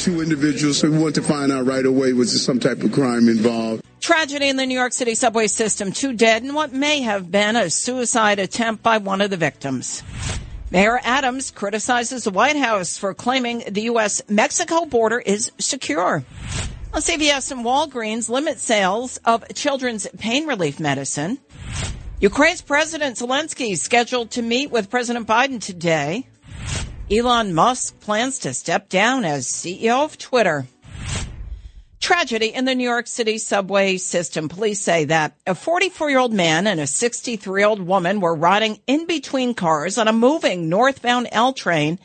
Two 0.00 0.22
individuals, 0.22 0.82
we 0.82 0.88
want 0.88 1.14
to 1.16 1.22
find 1.22 1.52
out 1.52 1.66
right 1.66 1.84
away 1.84 2.14
was 2.14 2.32
there 2.32 2.38
some 2.38 2.58
type 2.58 2.82
of 2.82 2.90
crime 2.90 3.28
involved. 3.28 3.84
Tragedy 4.00 4.48
in 4.48 4.56
the 4.56 4.64
New 4.64 4.74
York 4.74 4.94
City 4.94 5.14
subway 5.14 5.46
system. 5.46 5.92
Two 5.92 6.14
dead 6.14 6.42
in 6.42 6.54
what 6.54 6.72
may 6.72 7.02
have 7.02 7.30
been 7.30 7.54
a 7.54 7.68
suicide 7.68 8.38
attempt 8.38 8.82
by 8.82 8.96
one 8.96 9.20
of 9.20 9.28
the 9.28 9.36
victims. 9.36 10.02
Mayor 10.70 10.98
Adams 11.04 11.50
criticizes 11.50 12.24
the 12.24 12.30
White 12.30 12.56
House 12.56 12.96
for 12.96 13.12
claiming 13.12 13.62
the 13.68 13.82
U.S. 13.82 14.22
Mexico 14.26 14.86
border 14.86 15.18
is 15.18 15.52
secure. 15.58 16.24
Well, 16.94 17.02
CVS 17.02 17.52
and 17.52 17.62
Walgreens 17.62 18.30
limit 18.30 18.58
sales 18.58 19.18
of 19.26 19.44
children's 19.54 20.06
pain 20.18 20.46
relief 20.46 20.80
medicine. 20.80 21.38
Ukraine's 22.20 22.62
President 22.62 23.18
Zelensky 23.18 23.72
is 23.72 23.82
scheduled 23.82 24.30
to 24.30 24.40
meet 24.40 24.70
with 24.70 24.88
President 24.88 25.26
Biden 25.26 25.62
today. 25.62 26.26
Elon 27.12 27.52
Musk 27.54 27.98
plans 27.98 28.38
to 28.38 28.54
step 28.54 28.88
down 28.88 29.24
as 29.24 29.48
CEO 29.48 30.04
of 30.04 30.16
Twitter. 30.16 30.68
Tragedy 31.98 32.54
in 32.54 32.66
the 32.66 32.74
New 32.76 32.88
York 32.88 33.08
City 33.08 33.36
subway 33.36 33.96
system. 33.96 34.48
Police 34.48 34.80
say 34.80 35.06
that 35.06 35.36
a 35.44 35.56
44 35.56 36.08
year 36.08 36.20
old 36.20 36.32
man 36.32 36.68
and 36.68 36.78
a 36.78 36.86
63 36.86 37.60
year 37.60 37.68
old 37.68 37.80
woman 37.80 38.20
were 38.20 38.36
riding 38.36 38.78
in 38.86 39.06
between 39.06 39.54
cars 39.54 39.98
on 39.98 40.06
a 40.06 40.12
moving 40.12 40.68
northbound 40.68 41.26
L 41.32 41.52
train 41.52 41.98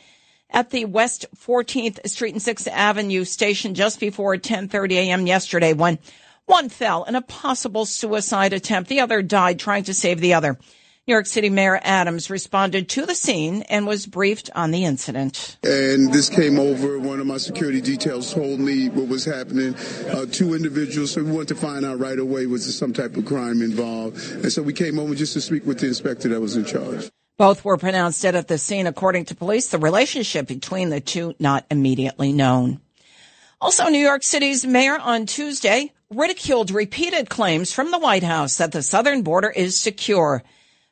at 0.50 0.70
the 0.70 0.86
West 0.86 1.26
14th 1.36 2.04
Street 2.08 2.34
and 2.34 2.42
6th 2.42 2.66
Avenue 2.66 3.24
station 3.24 3.74
just 3.74 4.00
before 4.00 4.36
10:30 4.36 4.92
a.m. 4.94 5.28
yesterday 5.28 5.72
when 5.72 6.00
one 6.46 6.68
fell 6.68 7.04
in 7.04 7.14
a 7.14 7.22
possible 7.22 7.86
suicide 7.86 8.52
attempt. 8.52 8.88
The 8.88 9.00
other 9.00 9.22
died 9.22 9.60
trying 9.60 9.84
to 9.84 9.94
save 9.94 10.20
the 10.20 10.34
other. 10.34 10.58
New 11.08 11.12
York 11.12 11.26
City 11.26 11.50
Mayor 11.50 11.78
Adams 11.84 12.30
responded 12.30 12.88
to 12.88 13.06
the 13.06 13.14
scene 13.14 13.62
and 13.68 13.86
was 13.86 14.06
briefed 14.06 14.50
on 14.56 14.72
the 14.72 14.84
incident. 14.84 15.56
And 15.62 16.12
this 16.12 16.28
came 16.28 16.58
over. 16.58 16.98
One 16.98 17.20
of 17.20 17.28
my 17.28 17.36
security 17.36 17.80
details 17.80 18.34
told 18.34 18.58
me 18.58 18.88
what 18.88 19.06
was 19.06 19.24
happening. 19.24 19.76
Uh, 20.10 20.26
two 20.26 20.52
individuals, 20.52 21.12
so 21.12 21.22
we 21.22 21.30
wanted 21.30 21.46
to 21.46 21.54
find 21.54 21.86
out 21.86 22.00
right 22.00 22.18
away 22.18 22.46
was 22.46 22.64
there 22.64 22.72
some 22.72 22.92
type 22.92 23.16
of 23.16 23.24
crime 23.24 23.62
involved. 23.62 24.16
And 24.42 24.52
so 24.52 24.62
we 24.62 24.72
came 24.72 24.98
over 24.98 25.14
just 25.14 25.34
to 25.34 25.40
speak 25.40 25.64
with 25.64 25.78
the 25.78 25.86
inspector 25.86 26.28
that 26.28 26.40
was 26.40 26.56
in 26.56 26.64
charge. 26.64 27.08
Both 27.38 27.64
were 27.64 27.76
pronounced 27.76 28.22
dead 28.22 28.34
at 28.34 28.48
the 28.48 28.58
scene, 28.58 28.88
according 28.88 29.26
to 29.26 29.36
police. 29.36 29.68
The 29.68 29.78
relationship 29.78 30.48
between 30.48 30.90
the 30.90 31.00
two 31.00 31.36
not 31.38 31.66
immediately 31.70 32.32
known. 32.32 32.80
Also, 33.60 33.86
New 33.86 34.04
York 34.04 34.24
City's 34.24 34.66
mayor 34.66 34.98
on 34.98 35.26
Tuesday 35.26 35.92
ridiculed 36.10 36.72
repeated 36.72 37.30
claims 37.30 37.72
from 37.72 37.92
the 37.92 37.98
White 38.00 38.24
House 38.24 38.56
that 38.56 38.72
the 38.72 38.82
southern 38.82 39.22
border 39.22 39.50
is 39.50 39.80
secure 39.80 40.42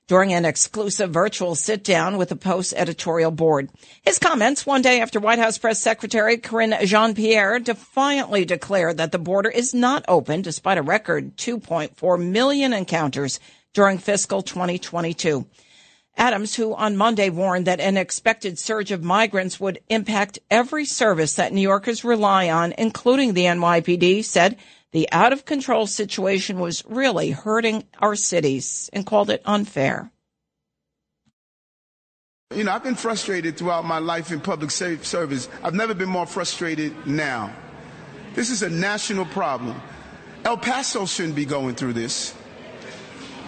during 0.06 0.32
an 0.32 0.44
exclusive 0.44 1.10
virtual 1.10 1.54
sit 1.54 1.82
down 1.82 2.16
with 2.16 2.28
the 2.28 2.36
Post 2.36 2.74
editorial 2.76 3.30
board. 3.30 3.70
His 4.02 4.18
comments 4.18 4.66
one 4.66 4.82
day 4.82 5.00
after 5.00 5.18
White 5.18 5.38
House 5.38 5.58
Press 5.58 5.80
Secretary 5.80 6.36
Karine 6.36 6.76
Jean-Pierre 6.84 7.58
defiantly 7.58 8.44
declared 8.44 8.98
that 8.98 9.12
the 9.12 9.18
border 9.18 9.48
is 9.48 9.72
not 9.72 10.04
open 10.06 10.42
despite 10.42 10.78
a 10.78 10.82
record 10.82 11.36
2.4 11.36 12.22
million 12.22 12.72
encounters 12.72 13.40
during 13.72 13.98
fiscal 13.98 14.42
2022. 14.42 15.46
Adams, 16.16 16.54
who 16.54 16.74
on 16.74 16.96
Monday 16.96 17.28
warned 17.28 17.66
that 17.66 17.80
an 17.80 17.96
expected 17.96 18.58
surge 18.58 18.92
of 18.92 19.02
migrants 19.02 19.58
would 19.58 19.80
impact 19.88 20.38
every 20.48 20.84
service 20.84 21.34
that 21.34 21.52
New 21.52 21.60
Yorkers 21.60 22.04
rely 22.04 22.48
on, 22.48 22.72
including 22.78 23.34
the 23.34 23.46
NYPD, 23.46 24.24
said 24.24 24.56
the 24.94 25.10
out 25.10 25.32
of 25.32 25.44
control 25.44 25.88
situation 25.88 26.60
was 26.60 26.84
really 26.86 27.30
hurting 27.30 27.82
our 27.98 28.14
cities 28.14 28.88
and 28.92 29.04
called 29.04 29.28
it 29.28 29.42
unfair. 29.44 30.08
You 32.54 32.62
know, 32.62 32.70
I've 32.70 32.84
been 32.84 32.94
frustrated 32.94 33.56
throughout 33.56 33.84
my 33.84 33.98
life 33.98 34.30
in 34.30 34.38
public 34.38 34.70
service. 34.70 35.48
I've 35.64 35.74
never 35.74 35.94
been 35.94 36.08
more 36.08 36.26
frustrated 36.26 37.08
now. 37.08 37.52
This 38.36 38.50
is 38.50 38.62
a 38.62 38.70
national 38.70 39.24
problem. 39.24 39.82
El 40.44 40.58
Paso 40.58 41.06
shouldn't 41.06 41.34
be 41.34 41.44
going 41.44 41.74
through 41.74 41.94
this. 41.94 42.32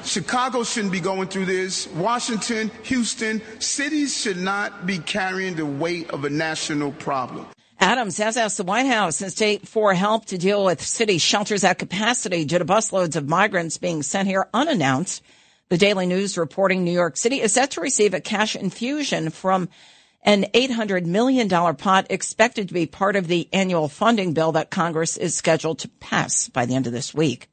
Chicago 0.05 0.65
shouldn't 0.65 0.93
be 0.93 1.01
going 1.01 1.29
through 1.29 1.45
this. 1.45 1.87
Washington, 1.93 2.73
Houston, 2.83 3.41
cities 3.61 4.17
should 4.21 4.37
not 4.37 4.85
be 4.85 4.99
carrying 4.99 5.55
the 5.55 5.67
weight 5.67 6.11
of 6.11 6.25
a 6.25 6.31
national 6.31 6.91
problem. 6.91 7.47
Adams 7.79 8.17
has 8.19 8.37
asked 8.37 8.57
the 8.57 8.65
White 8.65 8.87
House 8.87 9.21
and 9.21 9.31
state 9.31 9.69
for 9.69 9.93
help 9.93 10.25
to 10.27 10.39
deal 10.39 10.65
with 10.65 10.81
city 10.81 11.19
shelters 11.19 11.63
at 11.63 11.79
capacity 11.79 12.45
due 12.45 12.59
to 12.59 12.65
busloads 12.65 13.17
of 13.17 13.29
migrants 13.29 13.77
being 13.77 14.03
sent 14.03 14.29
here 14.29 14.49
unannounced. 14.55 15.23
The 15.69 15.77
Daily 15.77 16.07
News 16.07 16.39
reporting 16.39 16.85
New 16.85 16.93
York 16.93 17.17
City 17.17 17.41
is 17.41 17.53
set 17.53 17.73
to 17.73 17.81
receive 17.81 18.15
a 18.15 18.21
cash 18.21 18.57
infusion 18.57 19.31
from 19.31 19.69
an 20.23 20.45
$800 20.55 21.05
million 21.05 21.49
pot 21.49 22.07
expected 22.09 22.69
to 22.69 22.75
be 22.75 22.87
part 22.87 23.15
of 23.15 23.29
the 23.29 23.49
annual 23.53 23.89
funding 23.89 24.33
bill 24.33 24.53
that 24.53 24.71
Congress 24.71 25.17
is 25.17 25.37
scheduled 25.37 25.79
to 25.81 25.89
pass 25.89 26.49
by 26.49 26.67
the 26.67 26.75
end 26.75 26.87
of 26.87 26.93
this 26.93 27.15
week. 27.15 27.49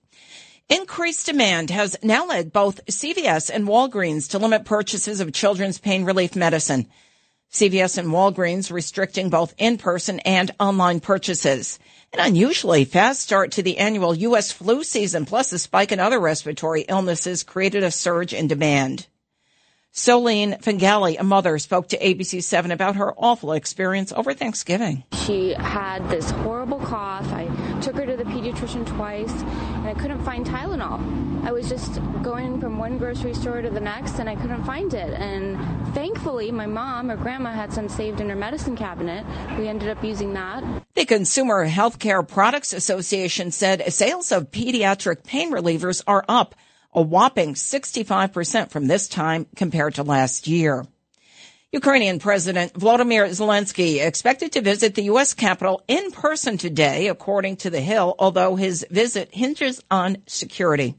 Increased 0.69 1.25
demand 1.25 1.69
has 1.69 1.97
now 2.01 2.25
led 2.25 2.53
both 2.53 2.85
CVS 2.85 3.51
and 3.53 3.67
Walgreens 3.67 4.29
to 4.29 4.39
limit 4.39 4.63
purchases 4.63 5.19
of 5.19 5.33
children's 5.33 5.77
pain 5.77 6.05
relief 6.05 6.35
medicine. 6.35 6.87
CVS 7.53 7.99
and 7.99 8.07
Walgreens 8.07 8.71
restricting 8.71 9.29
both 9.29 9.53
in-person 9.59 10.19
and 10.21 10.49
online 10.59 10.99
purchases. 10.99 11.77
An 12.11 12.19
unusually 12.19 12.83
fast 12.83 13.21
start 13.21 13.51
to 13.51 13.61
the 13.61 13.77
annual 13.77 14.15
U.S. 14.15 14.51
flu 14.51 14.83
season 14.83 15.25
plus 15.25 15.53
a 15.53 15.59
spike 15.59 15.91
in 15.91 15.99
other 15.99 16.19
respiratory 16.19 16.81
illnesses 16.81 17.43
created 17.43 17.83
a 17.83 17.91
surge 17.91 18.33
in 18.33 18.47
demand. 18.47 19.05
Solene 19.93 20.59
Fingali, 20.63 21.19
a 21.19 21.23
mother, 21.23 21.59
spoke 21.59 21.89
to 21.89 21.99
ABC7 21.99 22.71
about 22.71 22.95
her 22.95 23.13
awful 23.13 23.51
experience 23.51 24.11
over 24.11 24.33
Thanksgiving. 24.33 25.03
She 25.27 25.53
had 25.53 26.09
this 26.09 26.31
horrible 26.31 26.79
cough. 26.79 27.31
I 27.31 27.43
took 27.83 27.95
her 27.97 28.05
to 28.05 28.15
the 28.15 28.23
pediatrician 28.23 28.87
twice 28.87 29.33
and 29.33 29.87
I 29.87 29.93
couldn't 29.93 30.23
find 30.23 30.45
Tylenol. 30.45 31.43
I 31.43 31.51
was 31.51 31.67
just 31.67 31.99
going 32.21 32.61
from 32.61 32.77
one 32.77 32.97
grocery 32.97 33.33
store 33.33 33.61
to 33.61 33.69
the 33.69 33.81
next 33.81 34.19
and 34.19 34.29
I 34.29 34.35
couldn't 34.35 34.63
find 34.63 34.93
it. 34.93 35.13
And 35.13 35.57
thankfully, 35.93 36.49
my 36.49 36.65
mom 36.65 37.11
or 37.11 37.17
grandma 37.17 37.51
had 37.51 37.73
some 37.73 37.89
saved 37.89 38.21
in 38.21 38.29
her 38.29 38.37
medicine 38.37 38.77
cabinet. 38.77 39.25
We 39.59 39.67
ended 39.67 39.89
up 39.89 40.01
using 40.01 40.33
that. 40.33 40.63
The 40.93 41.05
Consumer 41.05 41.67
Healthcare 41.67 42.25
Products 42.25 42.71
Association 42.71 43.51
said 43.51 43.91
sales 43.91 44.31
of 44.31 44.49
pediatric 44.51 45.25
pain 45.25 45.51
relievers 45.51 46.01
are 46.07 46.23
up 46.29 46.55
a 46.93 47.01
whopping 47.01 47.55
65% 47.55 48.69
from 48.69 48.87
this 48.87 49.09
time 49.09 49.45
compared 49.57 49.95
to 49.95 50.03
last 50.03 50.47
year. 50.47 50.85
Ukrainian 51.73 52.19
President 52.19 52.71
Volodymyr 52.73 53.27
Zelensky 53.29 53.99
expected 53.99 54.51
to 54.51 54.61
visit 54.61 54.93
the 54.93 55.05
U.S. 55.05 55.33
Capitol 55.33 55.81
in 55.87 56.11
person 56.11 56.55
today, 56.55 57.07
according 57.07 57.55
to 57.57 57.71
The 57.71 57.81
Hill, 57.81 58.13
although 58.19 58.55
his 58.55 58.85
visit 58.91 59.33
hinges 59.33 59.81
on 59.89 60.17
security. 60.27 60.93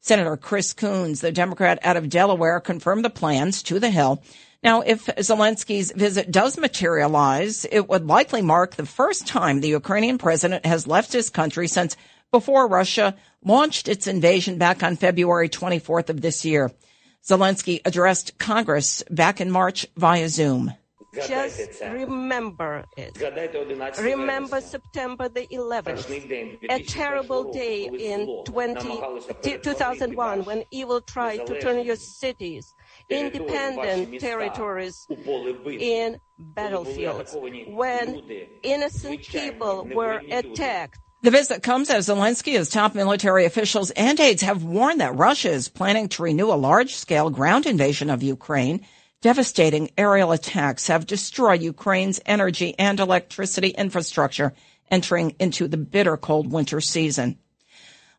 Senator 0.00 0.36
Chris 0.36 0.72
Coons, 0.72 1.20
the 1.20 1.30
Democrat 1.30 1.78
out 1.82 1.96
of 1.96 2.08
Delaware, 2.08 2.58
confirmed 2.58 3.04
the 3.04 3.10
plans 3.10 3.62
to 3.62 3.78
The 3.78 3.90
Hill. 3.90 4.20
Now, 4.60 4.80
if 4.80 5.06
Zelensky's 5.06 5.92
visit 5.92 6.32
does 6.32 6.58
materialize, 6.58 7.64
it 7.70 7.88
would 7.88 8.08
likely 8.08 8.42
mark 8.42 8.74
the 8.74 8.86
first 8.86 9.28
time 9.28 9.60
the 9.60 9.68
Ukrainian 9.68 10.18
president 10.18 10.66
has 10.66 10.88
left 10.88 11.12
his 11.12 11.30
country 11.30 11.68
since 11.68 11.96
before 12.32 12.66
Russia 12.66 13.14
launched 13.44 13.86
its 13.86 14.08
invasion 14.08 14.58
back 14.58 14.82
on 14.82 14.96
February 14.96 15.48
24th 15.48 16.10
of 16.10 16.22
this 16.22 16.44
year. 16.44 16.72
Zelensky 17.28 17.80
addressed 17.84 18.38
Congress 18.38 19.04
back 19.10 19.40
in 19.40 19.50
March 19.50 19.86
via 19.96 20.28
Zoom. 20.30 20.72
Just 21.26 21.82
remember 21.82 22.84
it. 22.96 23.18
Remember 24.00 24.60
September 24.60 25.28
the 25.28 25.46
11th, 25.46 26.70
a 26.70 26.82
terrible 26.84 27.50
day 27.52 27.86
in 27.86 28.44
20, 28.44 29.02
2001 29.42 30.44
when 30.44 30.64
evil 30.70 31.00
tried 31.00 31.46
to 31.46 31.60
turn 31.60 31.84
your 31.84 31.96
cities, 31.96 32.74
independent 33.08 34.20
territories, 34.20 35.06
in 35.66 36.20
battlefields, 36.38 37.36
when 37.68 38.22
innocent 38.62 39.22
people 39.22 39.88
were 39.94 40.22
attacked 40.30 41.00
the 41.28 41.36
visit 41.36 41.62
comes 41.62 41.90
as 41.90 42.08
Zelensky, 42.08 42.72
top 42.72 42.94
military 42.94 43.44
officials 43.44 43.90
and 43.90 44.18
aides 44.18 44.40
have 44.40 44.64
warned 44.64 45.02
that 45.02 45.14
Russia 45.14 45.50
is 45.50 45.68
planning 45.68 46.08
to 46.08 46.22
renew 46.22 46.50
a 46.50 46.56
large-scale 46.56 47.28
ground 47.28 47.66
invasion 47.66 48.08
of 48.08 48.22
Ukraine. 48.22 48.80
Devastating 49.20 49.90
aerial 49.98 50.32
attacks 50.32 50.86
have 50.86 51.06
destroyed 51.06 51.60
Ukraine's 51.60 52.18
energy 52.24 52.74
and 52.78 52.98
electricity 52.98 53.68
infrastructure 53.68 54.54
entering 54.90 55.36
into 55.38 55.68
the 55.68 55.76
bitter 55.76 56.16
cold 56.16 56.50
winter 56.50 56.80
season. 56.80 57.36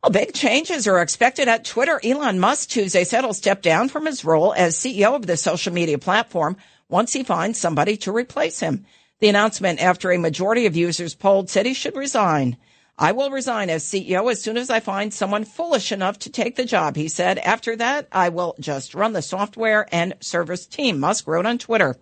Well, 0.04 0.12
big 0.12 0.36
changes 0.36 0.88
are 0.88 1.02
expected 1.02 1.48
at 1.48 1.66
Twitter. 1.66 2.00
Elon 2.04 2.40
Musk 2.40 2.70
Tuesday 2.70 3.06
said 3.06 3.24
he'll 3.24 3.34
step 3.34 3.64
down 3.64 3.90
from 3.90 4.06
his 4.06 4.24
role 4.24 4.54
as 4.54 4.76
CEO 4.76 5.16
of 5.16 5.26
the 5.26 5.36
social 5.36 5.74
media 5.74 5.98
platform 5.98 6.58
once 6.90 7.14
he 7.14 7.24
finds 7.24 7.60
somebody 7.60 7.98
to 7.98 8.12
replace 8.12 8.60
him. 8.60 8.86
The 9.20 9.30
announcement 9.30 9.82
after 9.82 10.12
a 10.12 10.20
majority 10.20 10.68
of 10.68 10.76
users 10.76 11.16
polled 11.16 11.50
said 11.50 11.66
he 11.66 11.74
should 11.74 11.96
resign. 11.96 12.56
I 13.02 13.14
will 13.14 13.32
resign 13.32 13.70
as 13.70 13.86
CEO 13.86 14.30
as 14.30 14.42
soon 14.42 14.58
as 14.58 14.70
I 14.70 14.82
find 14.82 15.14
someone 15.14 15.46
foolish 15.46 15.94
enough 15.94 16.20
to 16.20 16.30
take 16.30 16.58
the 16.58 16.66
job, 16.66 16.98
he 16.98 17.08
said. 17.08 17.38
After 17.38 17.78
that, 17.78 18.10
I 18.12 18.28
will 18.28 18.56
just 18.60 18.94
run 18.94 19.14
the 19.14 19.22
software 19.22 19.88
and 19.90 20.16
service 20.20 20.68
team, 20.68 21.00
Musk 21.00 21.26
wrote 21.26 21.46
on 21.46 21.60
Twitter. 21.60 21.96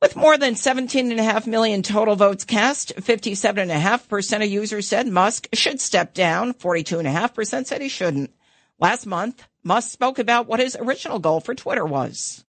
With 0.00 0.16
more 0.16 0.38
than 0.38 0.54
17.5 0.54 1.46
million 1.46 1.82
total 1.82 2.16
votes 2.16 2.44
cast, 2.44 2.96
57.5% 2.96 4.42
of 4.42 4.50
users 4.50 4.88
said 4.88 5.06
Musk 5.06 5.48
should 5.52 5.82
step 5.82 6.14
down. 6.14 6.54
42.5% 6.54 7.66
said 7.66 7.82
he 7.82 7.90
shouldn't. 7.90 8.30
Last 8.80 9.04
month, 9.04 9.42
Musk 9.62 9.90
spoke 9.90 10.18
about 10.18 10.46
what 10.46 10.60
his 10.60 10.76
original 10.76 11.18
goal 11.18 11.40
for 11.40 11.54
Twitter 11.54 11.84
was. 11.84 12.45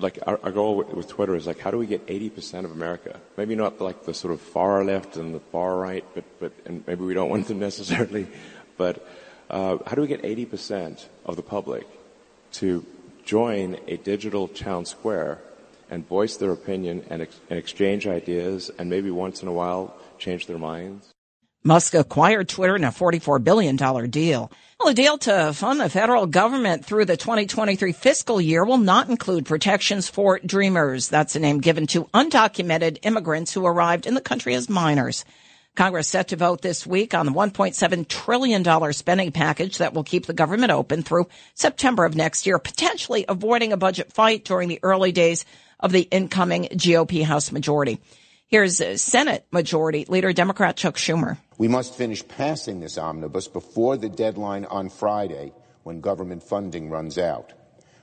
Like 0.00 0.18
our, 0.26 0.40
our 0.42 0.50
goal 0.50 0.76
with, 0.76 1.08
Twitter 1.08 1.36
is 1.36 1.46
like, 1.46 1.60
how 1.60 1.70
do 1.70 1.78
we 1.78 1.86
get 1.86 2.06
80% 2.06 2.64
of 2.64 2.72
America? 2.72 3.20
Maybe 3.36 3.54
not 3.54 3.80
like 3.80 4.04
the 4.04 4.14
sort 4.14 4.32
of 4.32 4.40
far 4.40 4.82
left 4.84 5.16
and 5.16 5.34
the 5.34 5.40
far 5.40 5.76
right, 5.76 6.04
but, 6.14 6.24
but, 6.40 6.52
and 6.64 6.84
maybe 6.86 7.04
we 7.04 7.14
don't 7.14 7.28
want 7.28 7.48
them 7.48 7.58
necessarily, 7.70 8.26
but, 8.76 9.06
uh, 9.50 9.78
how 9.86 9.94
do 9.94 10.00
we 10.00 10.08
get 10.08 10.22
80% 10.22 11.04
of 11.26 11.36
the 11.36 11.42
public 11.42 11.86
to 12.52 12.84
join 13.24 13.78
a 13.86 13.96
digital 13.96 14.48
town 14.48 14.84
square 14.84 15.38
and 15.90 16.06
voice 16.06 16.36
their 16.36 16.52
opinion 16.52 17.04
and, 17.10 17.22
ex- 17.22 17.40
and 17.50 17.58
exchange 17.58 18.06
ideas 18.06 18.70
and 18.78 18.88
maybe 18.88 19.10
once 19.10 19.42
in 19.42 19.48
a 19.48 19.52
while 19.52 19.94
change 20.18 20.46
their 20.46 20.58
minds. 20.58 21.12
Musk 21.62 21.92
acquired 21.92 22.48
Twitter 22.48 22.74
in 22.74 22.84
a 22.84 22.88
$44 22.88 23.44
billion 23.44 23.76
deal. 24.08 24.50
Well, 24.78 24.88
a 24.88 24.94
deal 24.94 25.18
to 25.18 25.52
fund 25.52 25.78
the 25.78 25.90
federal 25.90 26.26
government 26.26 26.86
through 26.86 27.04
the 27.04 27.18
2023 27.18 27.92
fiscal 27.92 28.40
year 28.40 28.64
will 28.64 28.78
not 28.78 29.10
include 29.10 29.44
protections 29.44 30.08
for 30.08 30.38
dreamers. 30.38 31.10
That's 31.10 31.36
a 31.36 31.38
name 31.38 31.60
given 31.60 31.86
to 31.88 32.04
undocumented 32.14 33.00
immigrants 33.02 33.52
who 33.52 33.66
arrived 33.66 34.06
in 34.06 34.14
the 34.14 34.22
country 34.22 34.54
as 34.54 34.70
minors. 34.70 35.26
Congress 35.74 36.08
set 36.08 36.28
to 36.28 36.36
vote 36.36 36.62
this 36.62 36.86
week 36.86 37.12
on 37.12 37.26
the 37.26 37.32
$1.7 37.32 38.08
trillion 38.08 38.92
spending 38.94 39.30
package 39.30 39.76
that 39.78 39.92
will 39.92 40.02
keep 40.02 40.24
the 40.24 40.32
government 40.32 40.72
open 40.72 41.02
through 41.02 41.28
September 41.54 42.06
of 42.06 42.16
next 42.16 42.46
year, 42.46 42.58
potentially 42.58 43.26
avoiding 43.28 43.74
a 43.74 43.76
budget 43.76 44.14
fight 44.14 44.46
during 44.46 44.70
the 44.70 44.80
early 44.82 45.12
days 45.12 45.44
of 45.78 45.92
the 45.92 46.08
incoming 46.10 46.68
GOP 46.72 47.22
House 47.22 47.52
majority. 47.52 48.00
Here's 48.52 48.82
Senate 49.00 49.46
Majority 49.52 50.06
Leader 50.06 50.32
Democrat 50.32 50.76
Chuck 50.76 50.96
Schumer. 50.96 51.38
We 51.56 51.68
must 51.68 51.94
finish 51.94 52.26
passing 52.26 52.80
this 52.80 52.98
omnibus 52.98 53.46
before 53.46 53.96
the 53.96 54.08
deadline 54.08 54.64
on 54.64 54.88
Friday 54.88 55.52
when 55.84 56.00
government 56.00 56.42
funding 56.42 56.90
runs 56.90 57.16
out. 57.16 57.52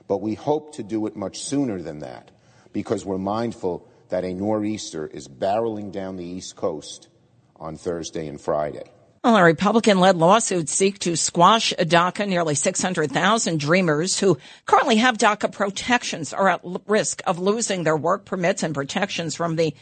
But 0.06 0.22
we 0.22 0.32
hope 0.32 0.76
to 0.76 0.82
do 0.82 1.06
it 1.06 1.14
much 1.16 1.40
sooner 1.40 1.82
than 1.82 1.98
that 1.98 2.30
because 2.72 3.04
we're 3.04 3.18
mindful 3.18 3.86
that 4.08 4.24
a 4.24 4.32
nor'easter 4.32 5.06
is 5.06 5.28
barreling 5.28 5.92
down 5.92 6.16
the 6.16 6.24
East 6.24 6.56
Coast 6.56 7.08
on 7.56 7.76
Thursday 7.76 8.26
and 8.26 8.40
Friday. 8.40 8.90
Well, 9.22 9.36
a 9.36 9.44
Republican-led 9.44 10.16
lawsuit 10.16 10.70
seek 10.70 10.98
to 11.00 11.14
squash 11.16 11.74
DACA. 11.78 12.26
Nearly 12.26 12.54
600,000 12.54 13.60
Dreamers 13.60 14.18
who 14.18 14.38
currently 14.64 14.96
have 14.96 15.18
DACA 15.18 15.52
protections 15.52 16.32
are 16.32 16.48
at 16.48 16.62
risk 16.86 17.20
of 17.26 17.38
losing 17.38 17.84
their 17.84 17.98
work 17.98 18.24
permits 18.24 18.62
and 18.62 18.74
protections 18.74 19.34
from 19.34 19.56
the 19.56 19.74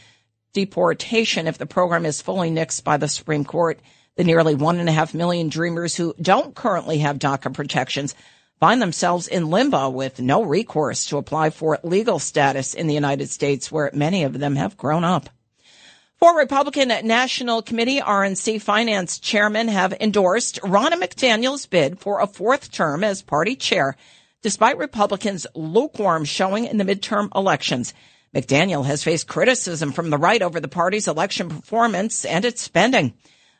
deportation 0.53 1.47
if 1.47 1.57
the 1.57 1.65
program 1.65 2.05
is 2.05 2.21
fully 2.21 2.49
nixed 2.49 2.83
by 2.83 2.97
the 2.97 3.07
Supreme 3.07 3.45
Court. 3.45 3.79
The 4.15 4.23
nearly 4.23 4.55
one 4.55 4.79
and 4.79 4.89
a 4.89 4.93
half 4.93 5.13
million 5.13 5.49
Dreamers 5.49 5.95
who 5.95 6.15
don't 6.19 6.55
currently 6.55 6.99
have 6.99 7.19
DACA 7.19 7.53
protections 7.53 8.15
find 8.59 8.81
themselves 8.81 9.27
in 9.27 9.49
limbo 9.49 9.89
with 9.89 10.19
no 10.19 10.43
recourse 10.43 11.05
to 11.07 11.17
apply 11.17 11.51
for 11.51 11.79
legal 11.83 12.19
status 12.19 12.73
in 12.73 12.87
the 12.87 12.93
United 12.93 13.29
States 13.29 13.71
where 13.71 13.91
many 13.93 14.23
of 14.23 14.39
them 14.39 14.55
have 14.55 14.77
grown 14.77 15.03
up. 15.03 15.29
Four 16.17 16.35
Republican 16.35 16.87
National 17.03 17.61
Committee 17.61 17.99
RNC 17.99 18.59
Finance 18.59 19.19
chairmen 19.19 19.67
have 19.67 19.93
endorsed 19.99 20.59
Ronna 20.61 20.93
McDaniel's 20.93 21.67
bid 21.67 21.99
for 21.99 22.19
a 22.19 22.25
fourth 22.25 22.71
term 22.71 23.03
as 23.03 23.21
party 23.21 23.55
chair, 23.55 23.95
despite 24.41 24.79
Republicans' 24.79 25.45
lukewarm 25.53 26.25
showing 26.25 26.65
in 26.65 26.77
the 26.77 26.83
midterm 26.83 27.29
elections. 27.35 27.93
McDaniel 28.37 28.85
has 28.85 29.03
faced 29.03 29.27
criticism 29.27 29.91
from 29.91 30.11
the 30.11 30.17
right 30.17 30.43
over 30.43 30.59
the 30.59 30.67
party's 30.67 31.07
election 31.07 31.49
performance 31.49 32.23
and 32.23 32.45
its 32.45 32.61
spending. 32.61 33.15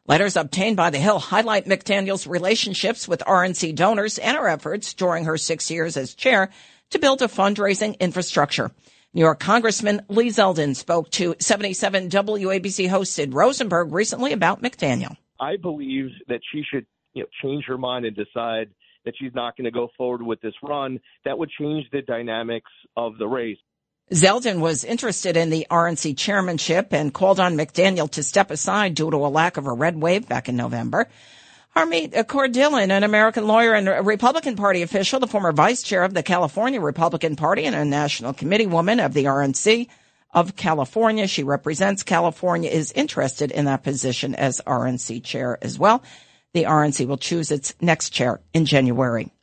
Letters 0.06 0.35
obtained 0.35 0.77
by 0.77 0.91
the 0.91 1.00
Hill 1.00 1.18
highlight 1.18 1.65
McDaniel's 1.65 2.27
relationships 2.27 3.07
with 3.07 3.21
RNC 3.21 3.74
donors 3.74 4.19
and 4.19 4.38
her 4.38 4.47
efforts 4.47 4.94
during 4.94 5.25
her 5.25 5.35
six 5.35 5.71
years 5.71 5.97
as 5.97 6.13
chair 6.13 6.51
to 6.91 7.00
build 7.00 7.24
a 7.24 7.27
fundraising 7.27 7.97
infrastructure. 8.00 8.69
New 9.15 9.21
York 9.21 9.39
Congressman 9.39 10.03
Lee 10.09 10.27
Zeldin 10.27 10.75
spoke 10.75 11.09
to 11.09 11.33
77 11.39 12.12
WABC 12.12 12.88
host 12.88 13.13
Sid 13.13 13.33
Rosenberg 13.33 13.91
recently 13.91 14.31
about 14.31 14.62
McDaniel. 14.62 15.18
I 15.39 15.57
believe 15.57 16.12
that 16.27 16.41
she 16.51 16.62
should 16.71 16.85
you 17.13 17.24
know, 17.24 17.29
change 17.41 17.65
her 17.65 17.79
mind 17.79 18.06
and 18.06 18.15
decide 18.15 18.69
that 19.06 19.15
she's 19.18 19.33
not 19.33 19.57
going 19.57 19.65
to 19.65 19.71
go 19.71 19.89
forward 19.97 20.21
with 20.21 20.39
this 20.41 20.53
run. 20.62 21.00
That 21.25 21.39
would 21.39 21.50
change 21.59 21.88
the 21.91 22.03
dynamics 22.03 22.69
of 22.95 23.18
the 23.18 23.25
race. 23.25 23.57
Zeldin 24.12 24.62
was 24.62 24.86
interested 24.86 25.36
in 25.36 25.50
the 25.50 25.68
RNC 25.69 26.18
chairmanship 26.18 26.94
and 26.94 27.13
called 27.13 27.42
on 27.42 27.57
McDaniel 27.57 28.09
to 28.12 28.24
step 28.24 28.51
aside 28.51 28.95
due 28.95 29.12
to 29.12 29.18
a 29.18 29.27
lack 29.27 29.57
of 29.57 29.68
a 29.68 29.74
red 29.74 30.01
wave 30.01 30.30
back 30.30 30.48
in 30.48 30.56
November. 30.56 31.09
Harmeet 31.75 32.13
Kaur 32.25 32.51
Dhillon, 32.51 32.89
an 32.89 33.04
American 33.04 33.45
lawyer 33.48 33.74
and 33.74 33.88
a 33.89 34.01
Republican 34.01 34.56
Party 34.56 34.81
official, 34.81 35.19
the 35.19 35.27
former 35.27 35.51
vice 35.51 35.83
chair 35.83 36.04
of 36.04 36.13
the 36.13 36.24
California 36.24 36.80
Republican 36.80 37.36
Party 37.36 37.65
and 37.65 37.75
a 37.75 37.83
national 37.83 38.33
committee 38.33 38.65
woman 38.65 39.01
of 39.01 39.13
the 39.13 39.25
RNC 39.25 39.88
of 40.33 40.56
California. 40.56 41.27
She 41.27 41.44
represents 41.44 42.01
California, 42.01 42.69
is 42.69 42.94
interested 42.94 43.51
in 43.51 43.65
that 43.65 43.83
position 43.83 44.36
as 44.36 44.62
RNC 44.65 45.24
chair 45.25 45.57
as 45.62 45.77
well. 45.77 46.01
The 46.53 46.63
RNC 46.63 47.07
will 47.07 47.18
choose 47.18 47.51
its 47.51 47.74
next 47.81 48.12
chair 48.12 48.39
in 48.53 48.65
January. 48.65 49.33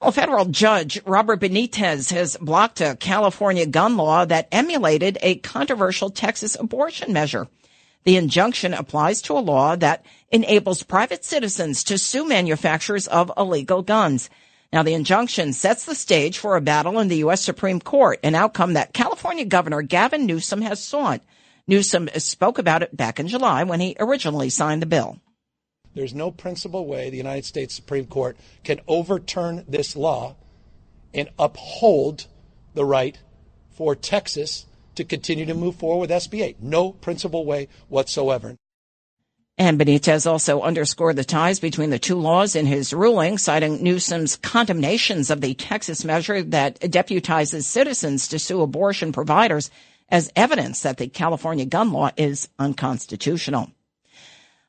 Well, 0.00 0.12
federal 0.12 0.44
judge 0.44 1.00
Robert 1.06 1.40
Benitez 1.40 2.12
has 2.12 2.36
blocked 2.36 2.82
a 2.82 2.96
California 2.96 3.64
gun 3.64 3.96
law 3.96 4.26
that 4.26 4.46
emulated 4.52 5.16
a 5.22 5.36
controversial 5.36 6.10
Texas 6.10 6.54
abortion 6.54 7.14
measure. 7.14 7.48
The 8.04 8.18
injunction 8.18 8.74
applies 8.74 9.22
to 9.22 9.32
a 9.32 9.40
law 9.40 9.74
that 9.76 10.04
enables 10.30 10.82
private 10.82 11.24
citizens 11.24 11.82
to 11.84 11.96
sue 11.96 12.28
manufacturers 12.28 13.06
of 13.06 13.32
illegal 13.38 13.80
guns. 13.80 14.28
Now, 14.70 14.82
the 14.82 14.92
injunction 14.92 15.54
sets 15.54 15.86
the 15.86 15.94
stage 15.94 16.36
for 16.36 16.56
a 16.56 16.60
battle 16.60 16.98
in 16.98 17.08
the 17.08 17.18
U.S. 17.18 17.40
Supreme 17.40 17.80
Court, 17.80 18.20
an 18.22 18.34
outcome 18.34 18.74
that 18.74 18.92
California 18.92 19.46
Governor 19.46 19.80
Gavin 19.80 20.26
Newsom 20.26 20.60
has 20.60 20.84
sought. 20.84 21.22
Newsom 21.66 22.10
spoke 22.18 22.58
about 22.58 22.82
it 22.82 22.94
back 22.94 23.18
in 23.18 23.28
July 23.28 23.64
when 23.64 23.80
he 23.80 23.96
originally 23.98 24.50
signed 24.50 24.82
the 24.82 24.86
bill. 24.86 25.18
There's 25.96 26.14
no 26.14 26.30
principal 26.30 26.86
way 26.86 27.08
the 27.08 27.16
United 27.16 27.46
States 27.46 27.74
Supreme 27.74 28.04
Court 28.04 28.36
can 28.62 28.80
overturn 28.86 29.64
this 29.66 29.96
law 29.96 30.36
and 31.14 31.30
uphold 31.38 32.26
the 32.74 32.84
right 32.84 33.18
for 33.70 33.96
Texas 33.96 34.66
to 34.94 35.04
continue 35.04 35.46
to 35.46 35.54
move 35.54 35.76
forward 35.76 36.02
with 36.02 36.10
SB 36.10 36.42
8. 36.42 36.62
No 36.62 36.92
principal 36.92 37.46
way 37.46 37.68
whatsoever. 37.88 38.56
And 39.56 39.80
Benitez 39.80 40.30
also 40.30 40.60
underscored 40.60 41.16
the 41.16 41.24
ties 41.24 41.60
between 41.60 41.88
the 41.88 41.98
two 41.98 42.16
laws 42.16 42.54
in 42.54 42.66
his 42.66 42.92
ruling, 42.92 43.38
citing 43.38 43.82
Newsom's 43.82 44.36
condemnations 44.36 45.30
of 45.30 45.40
the 45.40 45.54
Texas 45.54 46.04
measure 46.04 46.42
that 46.42 46.78
deputizes 46.80 47.64
citizens 47.64 48.28
to 48.28 48.38
sue 48.38 48.60
abortion 48.60 49.12
providers 49.12 49.70
as 50.10 50.30
evidence 50.36 50.82
that 50.82 50.98
the 50.98 51.08
California 51.08 51.64
gun 51.64 51.90
law 51.90 52.10
is 52.18 52.48
unconstitutional. 52.58 53.70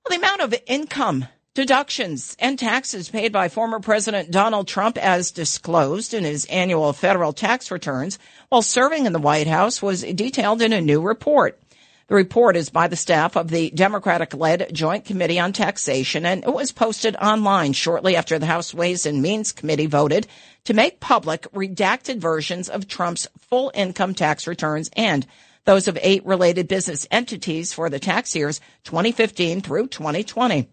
The 0.09 0.15
amount 0.15 0.41
of 0.41 0.55
income 0.67 1.27
deductions 1.53 2.37
and 2.39 2.57
taxes 2.57 3.09
paid 3.09 3.33
by 3.33 3.49
former 3.49 3.81
President 3.81 4.31
Donald 4.31 4.65
Trump 4.65 4.97
as 4.97 5.31
disclosed 5.31 6.13
in 6.13 6.23
his 6.23 6.45
annual 6.45 6.93
federal 6.93 7.33
tax 7.33 7.71
returns 7.71 8.17
while 8.47 8.61
serving 8.61 9.05
in 9.05 9.11
the 9.11 9.19
White 9.19 9.47
House 9.47 9.81
was 9.81 10.03
detailed 10.03 10.61
in 10.61 10.71
a 10.71 10.79
new 10.79 11.01
report. 11.01 11.59
The 12.07 12.15
report 12.15 12.55
is 12.55 12.69
by 12.69 12.87
the 12.87 12.95
staff 12.95 13.35
of 13.35 13.49
the 13.49 13.69
Democratic 13.71 14.33
led 14.33 14.73
Joint 14.73 15.03
Committee 15.03 15.39
on 15.39 15.51
Taxation 15.51 16.25
and 16.25 16.41
it 16.41 16.53
was 16.53 16.71
posted 16.71 17.17
online 17.17 17.73
shortly 17.73 18.15
after 18.15 18.39
the 18.39 18.45
House 18.45 18.73
Ways 18.73 19.05
and 19.05 19.21
Means 19.21 19.51
Committee 19.51 19.87
voted 19.87 20.25
to 20.63 20.73
make 20.73 21.01
public 21.01 21.51
redacted 21.51 22.19
versions 22.19 22.69
of 22.69 22.87
Trump's 22.87 23.27
full 23.49 23.73
income 23.75 24.13
tax 24.13 24.47
returns 24.47 24.89
and 24.95 25.27
those 25.67 25.89
of 25.89 26.00
eight 26.01 26.25
related 26.25 26.67
business 26.69 27.05
entities 27.12 27.74
for 27.74 27.89
the 27.89 28.00
tax 28.00 28.33
years 28.36 28.62
2015 28.86 29.59
through 29.62 29.88
2020. 29.88 30.69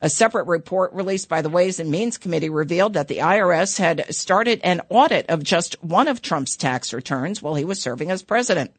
A 0.00 0.10
separate 0.10 0.48
report 0.48 0.92
released 0.94 1.28
by 1.28 1.42
the 1.42 1.48
Ways 1.48 1.78
and 1.78 1.88
Means 1.88 2.18
Committee 2.18 2.50
revealed 2.50 2.94
that 2.94 3.06
the 3.06 3.18
IRS 3.18 3.78
had 3.78 4.12
started 4.12 4.60
an 4.64 4.80
audit 4.88 5.30
of 5.30 5.44
just 5.44 5.80
one 5.80 6.08
of 6.08 6.20
Trump's 6.20 6.56
tax 6.56 6.92
returns 6.92 7.40
while 7.40 7.54
he 7.54 7.64
was 7.64 7.80
serving 7.80 8.10
as 8.10 8.24
president. 8.24 8.74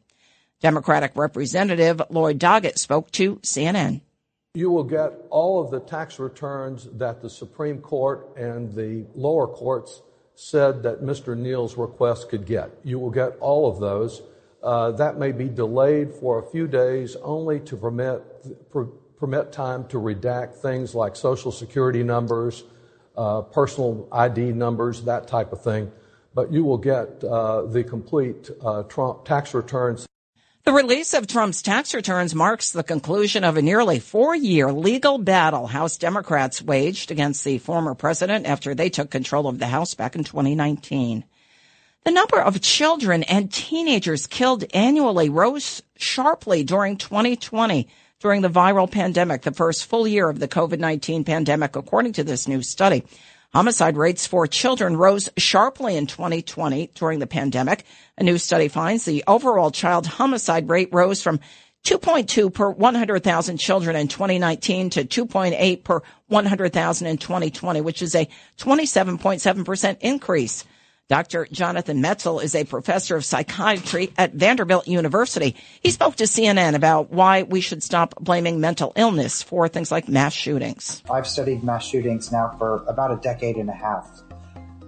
Democratic 0.60 1.12
Representative 1.16 2.02
Lloyd 2.10 2.38
Doggett 2.38 2.76
spoke 2.76 3.10
to 3.12 3.36
CNN. 3.36 4.02
You 4.52 4.70
will 4.70 4.84
get 4.84 5.14
all 5.30 5.64
of 5.64 5.70
the 5.70 5.80
tax 5.80 6.18
returns 6.18 6.86
that 6.92 7.22
the 7.22 7.30
Supreme 7.30 7.78
Court 7.78 8.28
and 8.36 8.74
the 8.74 9.06
lower 9.14 9.46
courts 9.46 10.02
said 10.34 10.82
that 10.82 11.00
Mr. 11.00 11.34
Neal's 11.34 11.78
request 11.78 12.28
could 12.28 12.44
get. 12.44 12.70
You 12.84 12.98
will 12.98 13.10
get 13.10 13.38
all 13.40 13.66
of 13.66 13.80
those. 13.80 14.20
Uh, 14.64 14.92
that 14.92 15.18
may 15.18 15.30
be 15.30 15.46
delayed 15.46 16.10
for 16.14 16.38
a 16.38 16.50
few 16.50 16.66
days 16.66 17.16
only 17.16 17.60
to 17.60 17.76
permit, 17.76 18.22
per, 18.70 18.86
permit 19.18 19.52
time 19.52 19.86
to 19.88 19.98
redact 19.98 20.54
things 20.54 20.94
like 20.94 21.14
social 21.16 21.52
security 21.52 22.02
numbers, 22.02 22.64
uh, 23.14 23.42
personal 23.42 24.08
ID 24.10 24.52
numbers, 24.52 25.02
that 25.02 25.28
type 25.28 25.52
of 25.52 25.62
thing. 25.62 25.92
But 26.34 26.50
you 26.50 26.64
will 26.64 26.78
get 26.78 27.22
uh, 27.22 27.66
the 27.66 27.84
complete 27.84 28.50
uh, 28.64 28.84
Trump 28.84 29.26
tax 29.26 29.52
returns. 29.52 30.06
The 30.64 30.72
release 30.72 31.12
of 31.12 31.26
Trump's 31.26 31.60
tax 31.60 31.92
returns 31.92 32.34
marks 32.34 32.70
the 32.70 32.82
conclusion 32.82 33.44
of 33.44 33.58
a 33.58 33.62
nearly 33.62 34.00
four 34.00 34.34
year 34.34 34.72
legal 34.72 35.18
battle 35.18 35.66
House 35.66 35.98
Democrats 35.98 36.62
waged 36.62 37.10
against 37.10 37.44
the 37.44 37.58
former 37.58 37.94
president 37.94 38.46
after 38.46 38.74
they 38.74 38.88
took 38.88 39.10
control 39.10 39.46
of 39.46 39.58
the 39.58 39.66
House 39.66 39.94
back 39.94 40.16
in 40.16 40.24
2019. 40.24 41.24
The 42.04 42.10
number 42.10 42.38
of 42.38 42.60
children 42.60 43.22
and 43.22 43.50
teenagers 43.50 44.26
killed 44.26 44.64
annually 44.74 45.30
rose 45.30 45.82
sharply 45.96 46.62
during 46.62 46.98
2020 46.98 47.88
during 48.20 48.42
the 48.42 48.50
viral 48.50 48.90
pandemic, 48.90 49.40
the 49.40 49.52
first 49.52 49.86
full 49.86 50.06
year 50.06 50.28
of 50.28 50.38
the 50.38 50.46
COVID-19 50.46 51.24
pandemic, 51.24 51.76
according 51.76 52.12
to 52.14 52.24
this 52.24 52.46
new 52.46 52.60
study. 52.60 53.04
Homicide 53.54 53.96
rates 53.96 54.26
for 54.26 54.46
children 54.46 54.98
rose 54.98 55.30
sharply 55.38 55.96
in 55.96 56.06
2020 56.06 56.90
during 56.94 57.20
the 57.20 57.26
pandemic. 57.26 57.86
A 58.18 58.22
new 58.22 58.36
study 58.36 58.68
finds 58.68 59.06
the 59.06 59.24
overall 59.26 59.70
child 59.70 60.06
homicide 60.06 60.68
rate 60.68 60.90
rose 60.92 61.22
from 61.22 61.40
2.2 61.86 62.52
per 62.52 62.68
100,000 62.68 63.56
children 63.56 63.96
in 63.96 64.08
2019 64.08 64.90
to 64.90 65.04
2.8 65.04 65.84
per 65.84 66.02
100,000 66.28 67.06
in 67.06 67.16
2020, 67.16 67.80
which 67.80 68.02
is 68.02 68.14
a 68.14 68.28
27.7% 68.58 69.96
increase. 70.00 70.64
Dr. 71.10 71.46
Jonathan 71.52 72.02
Metzl 72.02 72.42
is 72.42 72.54
a 72.54 72.64
professor 72.64 73.14
of 73.14 73.26
psychiatry 73.26 74.10
at 74.16 74.32
Vanderbilt 74.32 74.88
University. 74.88 75.54
He 75.82 75.90
spoke 75.90 76.16
to 76.16 76.24
CNN 76.24 76.74
about 76.74 77.10
why 77.10 77.42
we 77.42 77.60
should 77.60 77.82
stop 77.82 78.14
blaming 78.20 78.58
mental 78.58 78.94
illness 78.96 79.42
for 79.42 79.68
things 79.68 79.92
like 79.92 80.08
mass 80.08 80.32
shootings. 80.32 81.02
I've 81.10 81.26
studied 81.26 81.62
mass 81.62 81.86
shootings 81.86 82.32
now 82.32 82.56
for 82.58 82.84
about 82.88 83.12
a 83.12 83.16
decade 83.16 83.56
and 83.56 83.68
a 83.68 83.74
half. 83.74 84.22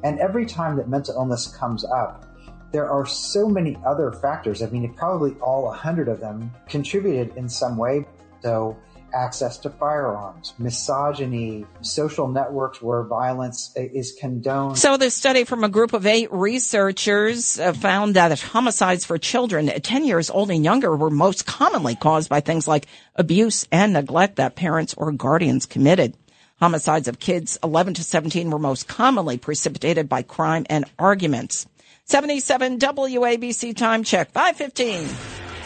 And 0.05 0.19
every 0.19 0.47
time 0.47 0.77
that 0.79 0.89
mental 0.89 1.15
illness 1.17 1.55
comes 1.55 1.85
up, 1.85 2.25
there 2.73 2.89
are 2.89 3.05
so 3.05 3.47
many 3.47 3.77
other 3.85 4.11
factors. 4.11 4.63
I 4.63 4.71
mean, 4.71 4.91
probably 4.95 5.35
all 5.43 5.71
a 5.71 5.75
hundred 5.75 6.09
of 6.09 6.21
them 6.21 6.51
contributed 6.67 7.37
in 7.37 7.47
some 7.47 7.77
way. 7.77 8.07
So 8.41 8.75
access 9.17 9.57
to 9.59 9.71
firearms, 9.71 10.53
misogyny, 10.59 11.65
social 11.81 12.29
networks 12.29 12.83
where 12.83 13.03
violence 13.03 13.73
is 13.77 14.13
condoned. 14.13 14.79
So 14.79 14.97
this 14.97 15.15
study 15.15 15.45
from 15.45 15.65
a 15.65 15.69
group 15.69 15.93
of 15.93 16.07
eight 16.07 16.31
researchers 16.33 17.59
uh, 17.59 17.73
found 17.73 18.15
that 18.15 18.39
homicides 18.39 19.05
for 19.05 19.19
children 19.19 19.67
10 19.69 20.05
years 20.05 20.29
old 20.31 20.51
and 20.51 20.63
younger 20.65 20.95
were 20.95 21.11
most 21.11 21.47
commonly 21.47 21.97
caused 21.97 22.29
by 22.29 22.41
things 22.41 22.69
like 22.69 22.87
abuse 23.15 23.67
and 23.73 23.95
neglect 23.95 24.37
that 24.37 24.55
parents 24.55 24.95
or 24.95 25.11
guardians 25.13 25.67
committed. 25.67 26.15
Homicides 26.61 27.09
of 27.09 27.19
kids 27.19 27.59
11 27.63 27.95
to 27.95 28.05
17 28.05 28.51
were 28.51 28.59
most 28.59 28.89
commonly 28.89 29.39
precipitated 29.39 30.09
by 30.09 30.23
crime 30.23 30.67
and 30.71 30.85
arguments. 30.99 31.67
77 32.05 32.79
WABC 32.79 33.77
time 33.77 34.05
check, 34.05 34.31
515. 34.31 35.09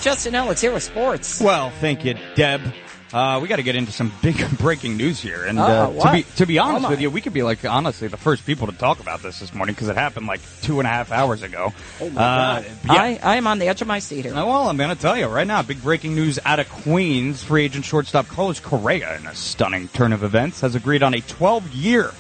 Justin 0.01 0.35
Ellis 0.35 0.61
here 0.61 0.73
with 0.73 0.83
sports. 0.83 1.41
Well, 1.41 1.71
thank 1.81 2.05
you, 2.05 2.15
Deb. 2.35 2.63
Uh, 3.13 3.41
we 3.43 3.49
got 3.49 3.57
to 3.57 3.65
get 3.65 3.75
into 3.75 3.91
some 3.91 4.13
big 4.23 4.37
breaking 4.59 4.97
news 4.97 5.21
here, 5.21 5.45
and 5.45 5.59
uh, 5.59 5.93
to 5.93 6.13
be 6.13 6.23
to 6.37 6.47
be 6.47 6.59
honest 6.61 6.89
with 6.89 7.01
you, 7.01 7.11
we 7.11 7.21
could 7.21 7.33
be 7.33 7.43
like 7.43 7.65
honestly 7.65 8.07
the 8.07 8.17
first 8.17 8.47
people 8.47 8.69
to 8.69 8.73
talk 8.73 9.01
about 9.01 9.21
this 9.21 9.41
this 9.41 9.53
morning 9.53 9.75
because 9.75 9.89
it 9.89 9.97
happened 9.97 10.29
like 10.29 10.41
two 10.63 10.79
and 10.79 10.87
a 10.87 10.91
half 10.91 11.11
hours 11.11 11.43
ago. 11.43 11.73
Oh 12.01 12.11
my 12.11 12.23
uh, 12.23 12.63
God! 12.63 12.67
Yeah. 12.85 12.93
I 12.93 13.21
I 13.23 13.37
am 13.37 13.49
on 13.49 13.59
the 13.59 13.67
edge 13.67 13.83
of 13.83 13.89
my 13.89 13.99
seat 13.99 14.27
here. 14.27 14.35
Well, 14.35 14.69
I'm 14.69 14.77
going 14.77 14.95
to 14.95 15.01
tell 15.01 15.17
you 15.17 15.27
right 15.27 15.47
now, 15.47 15.61
big 15.63 15.83
breaking 15.83 16.15
news 16.15 16.39
out 16.45 16.61
of 16.61 16.69
Queens: 16.69 17.43
free 17.43 17.65
agent 17.65 17.85
shortstop 17.85 18.29
Carlos 18.29 18.61
Correa, 18.61 19.17
in 19.17 19.27
a 19.27 19.35
stunning 19.35 19.89
turn 19.89 20.13
of 20.13 20.23
events, 20.23 20.61
has 20.61 20.77
agreed 20.77 21.03
on 21.03 21.13
a 21.13 21.21
12-year, 21.21 22.13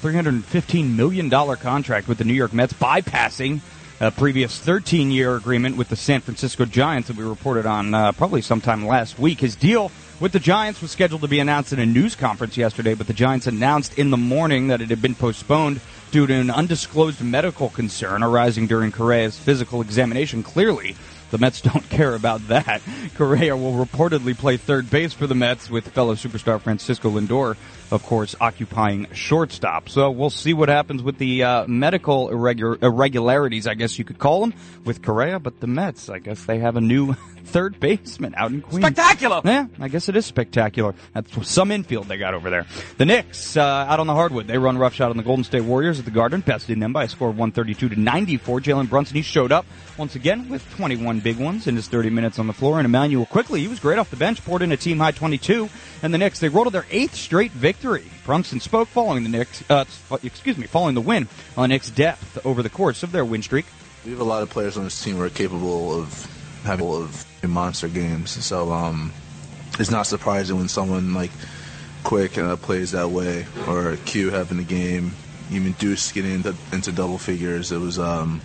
315 0.00 0.96
million 0.96 1.28
dollar 1.28 1.56
contract 1.56 2.08
with 2.08 2.16
the 2.16 2.24
New 2.24 2.34
York 2.34 2.54
Mets, 2.54 2.72
bypassing 2.72 3.60
a 4.00 4.10
previous 4.10 4.58
13 4.58 5.10
year 5.10 5.36
agreement 5.36 5.76
with 5.76 5.88
the 5.90 5.96
San 5.96 6.22
Francisco 6.22 6.64
Giants 6.64 7.08
that 7.08 7.18
we 7.18 7.24
reported 7.24 7.66
on 7.66 7.92
uh, 7.92 8.12
probably 8.12 8.40
sometime 8.40 8.86
last 8.86 9.18
week. 9.18 9.40
His 9.40 9.56
deal 9.56 9.90
with 10.20 10.32
the 10.32 10.40
Giants 10.40 10.82
was 10.82 10.90
scheduled 10.90 11.20
to 11.22 11.28
be 11.28 11.38
announced 11.38 11.72
in 11.72 11.78
a 11.78 11.86
news 11.86 12.16
conference 12.16 12.56
yesterday, 12.56 12.94
but 12.94 13.06
the 13.06 13.12
Giants 13.12 13.46
announced 13.46 13.96
in 13.96 14.10
the 14.10 14.16
morning 14.16 14.66
that 14.66 14.80
it 14.80 14.90
had 14.90 15.00
been 15.00 15.14
postponed 15.14 15.80
due 16.10 16.26
to 16.26 16.34
an 16.34 16.50
undisclosed 16.50 17.22
medical 17.22 17.68
concern 17.70 18.22
arising 18.22 18.66
during 18.66 18.90
Correa's 18.90 19.38
physical 19.38 19.80
examination. 19.80 20.42
Clearly, 20.42 20.96
the 21.30 21.38
Mets 21.38 21.60
don't 21.62 21.88
care 21.90 22.14
about 22.14 22.46
that. 22.48 22.82
Correa 23.16 23.56
will 23.56 23.72
reportedly 23.72 24.36
play 24.36 24.56
third 24.56 24.90
base 24.90 25.12
for 25.12 25.26
the 25.26 25.34
Mets 25.34 25.70
with 25.70 25.88
fellow 25.88 26.14
superstar 26.14 26.60
Francisco 26.60 27.10
Lindor, 27.10 27.56
of 27.90 28.02
course, 28.02 28.34
occupying 28.40 29.06
shortstop. 29.12 29.88
So 29.88 30.10
we'll 30.10 30.30
see 30.30 30.54
what 30.54 30.68
happens 30.68 31.02
with 31.02 31.18
the 31.18 31.42
uh, 31.42 31.66
medical 31.66 32.30
irregular- 32.30 32.78
irregularities, 32.80 33.66
I 33.66 33.74
guess 33.74 33.98
you 33.98 34.04
could 34.04 34.18
call 34.18 34.40
them, 34.40 34.54
with 34.84 35.02
Correa. 35.02 35.38
But 35.38 35.60
the 35.60 35.66
Mets, 35.66 36.08
I 36.08 36.18
guess 36.18 36.44
they 36.44 36.58
have 36.58 36.76
a 36.76 36.80
new 36.80 37.14
third 37.44 37.80
baseman 37.80 38.34
out 38.36 38.50
in 38.50 38.60
Queens. 38.60 38.84
Spectacular! 38.84 39.40
Yeah, 39.44 39.66
I 39.80 39.88
guess 39.88 40.08
it 40.08 40.16
is 40.16 40.26
spectacular. 40.26 40.94
That's 41.14 41.48
some 41.48 41.70
infield 41.70 42.06
they 42.06 42.18
got 42.18 42.34
over 42.34 42.50
there. 42.50 42.66
The 42.98 43.06
Knicks, 43.06 43.56
uh, 43.56 43.62
out 43.62 44.00
on 44.00 44.06
the 44.06 44.14
hardwood, 44.14 44.46
they 44.46 44.58
run 44.58 44.78
roughshod 44.78 45.10
on 45.10 45.16
the 45.16 45.22
Golden 45.22 45.44
State 45.44 45.62
Warriors 45.62 45.98
at 45.98 46.04
the 46.04 46.10
Garden, 46.10 46.40
besting 46.40 46.78
them 46.78 46.92
by 46.92 47.04
a 47.04 47.08
score 47.08 47.30
of 47.30 47.38
132 47.38 47.94
to 47.94 48.00
94. 48.00 48.60
Jalen 48.60 48.88
Brunson, 48.88 49.16
he 49.16 49.22
showed 49.22 49.52
up 49.52 49.64
once 49.96 50.14
again 50.14 50.48
with 50.48 50.68
21 50.76 51.17
big 51.20 51.38
ones 51.38 51.66
in 51.66 51.76
his 51.76 51.88
30 51.88 52.10
minutes 52.10 52.38
on 52.38 52.46
the 52.46 52.52
floor. 52.52 52.78
And 52.78 52.86
Immanuel 52.86 53.26
Quickley, 53.26 53.60
he 53.60 53.68
was 53.68 53.80
great 53.80 53.98
off 53.98 54.10
the 54.10 54.16
bench, 54.16 54.44
poured 54.44 54.62
in 54.62 54.72
a 54.72 54.76
team 54.76 54.98
high 54.98 55.12
22. 55.12 55.68
And 56.02 56.12
the 56.12 56.18
Knicks, 56.18 56.40
they 56.40 56.48
rolled 56.48 56.66
to 56.68 56.70
their 56.72 56.86
eighth 56.90 57.14
straight 57.14 57.52
victory. 57.52 58.04
Brunson 58.24 58.60
spoke 58.60 58.88
following 58.88 59.22
the 59.22 59.28
Knicks, 59.28 59.62
uh, 59.70 59.84
excuse 60.22 60.56
me, 60.56 60.66
following 60.66 60.94
the 60.94 61.00
win 61.00 61.28
on 61.56 61.62
the 61.62 61.68
Knicks' 61.68 61.90
depth 61.90 62.44
over 62.46 62.62
the 62.62 62.70
course 62.70 63.02
of 63.02 63.12
their 63.12 63.24
win 63.24 63.42
streak. 63.42 63.66
We 64.04 64.12
have 64.12 64.20
a 64.20 64.24
lot 64.24 64.42
of 64.42 64.50
players 64.50 64.76
on 64.76 64.84
this 64.84 65.02
team 65.02 65.16
who 65.16 65.22
are 65.22 65.30
capable 65.30 65.98
of 65.98 66.26
having 66.64 66.86
of 66.86 67.26
monster 67.46 67.88
games. 67.88 68.30
So 68.44 68.72
um, 68.72 69.12
it's 69.78 69.90
not 69.90 70.06
surprising 70.06 70.56
when 70.56 70.68
someone 70.68 71.14
like 71.14 71.30
Quick 72.04 72.38
uh, 72.38 72.56
plays 72.56 72.92
that 72.92 73.10
way, 73.10 73.44
or 73.66 73.96
Q 74.06 74.30
having 74.30 74.58
a 74.60 74.64
game, 74.64 75.12
even 75.50 75.72
Deuce 75.72 76.12
getting 76.12 76.32
into, 76.32 76.54
into 76.72 76.92
double 76.92 77.18
figures. 77.18 77.72
It 77.72 77.78
was 77.78 77.98
um, 77.98 78.40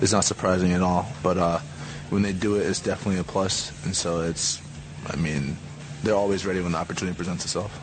it's 0.00 0.12
not 0.12 0.24
surprising 0.24 0.72
at 0.72 0.82
all. 0.82 1.06
But 1.22 1.36
uh, 1.38 1.60
when 2.10 2.22
they 2.22 2.32
do 2.32 2.56
it, 2.56 2.66
it's 2.66 2.80
definitely 2.80 3.20
a 3.20 3.24
plus. 3.24 3.72
And 3.84 3.94
so 3.94 4.20
it's, 4.20 4.60
I 5.08 5.16
mean, 5.16 5.56
they're 6.02 6.14
always 6.14 6.46
ready 6.46 6.60
when 6.60 6.72
the 6.72 6.78
opportunity 6.78 7.16
presents 7.16 7.44
itself. 7.44 7.80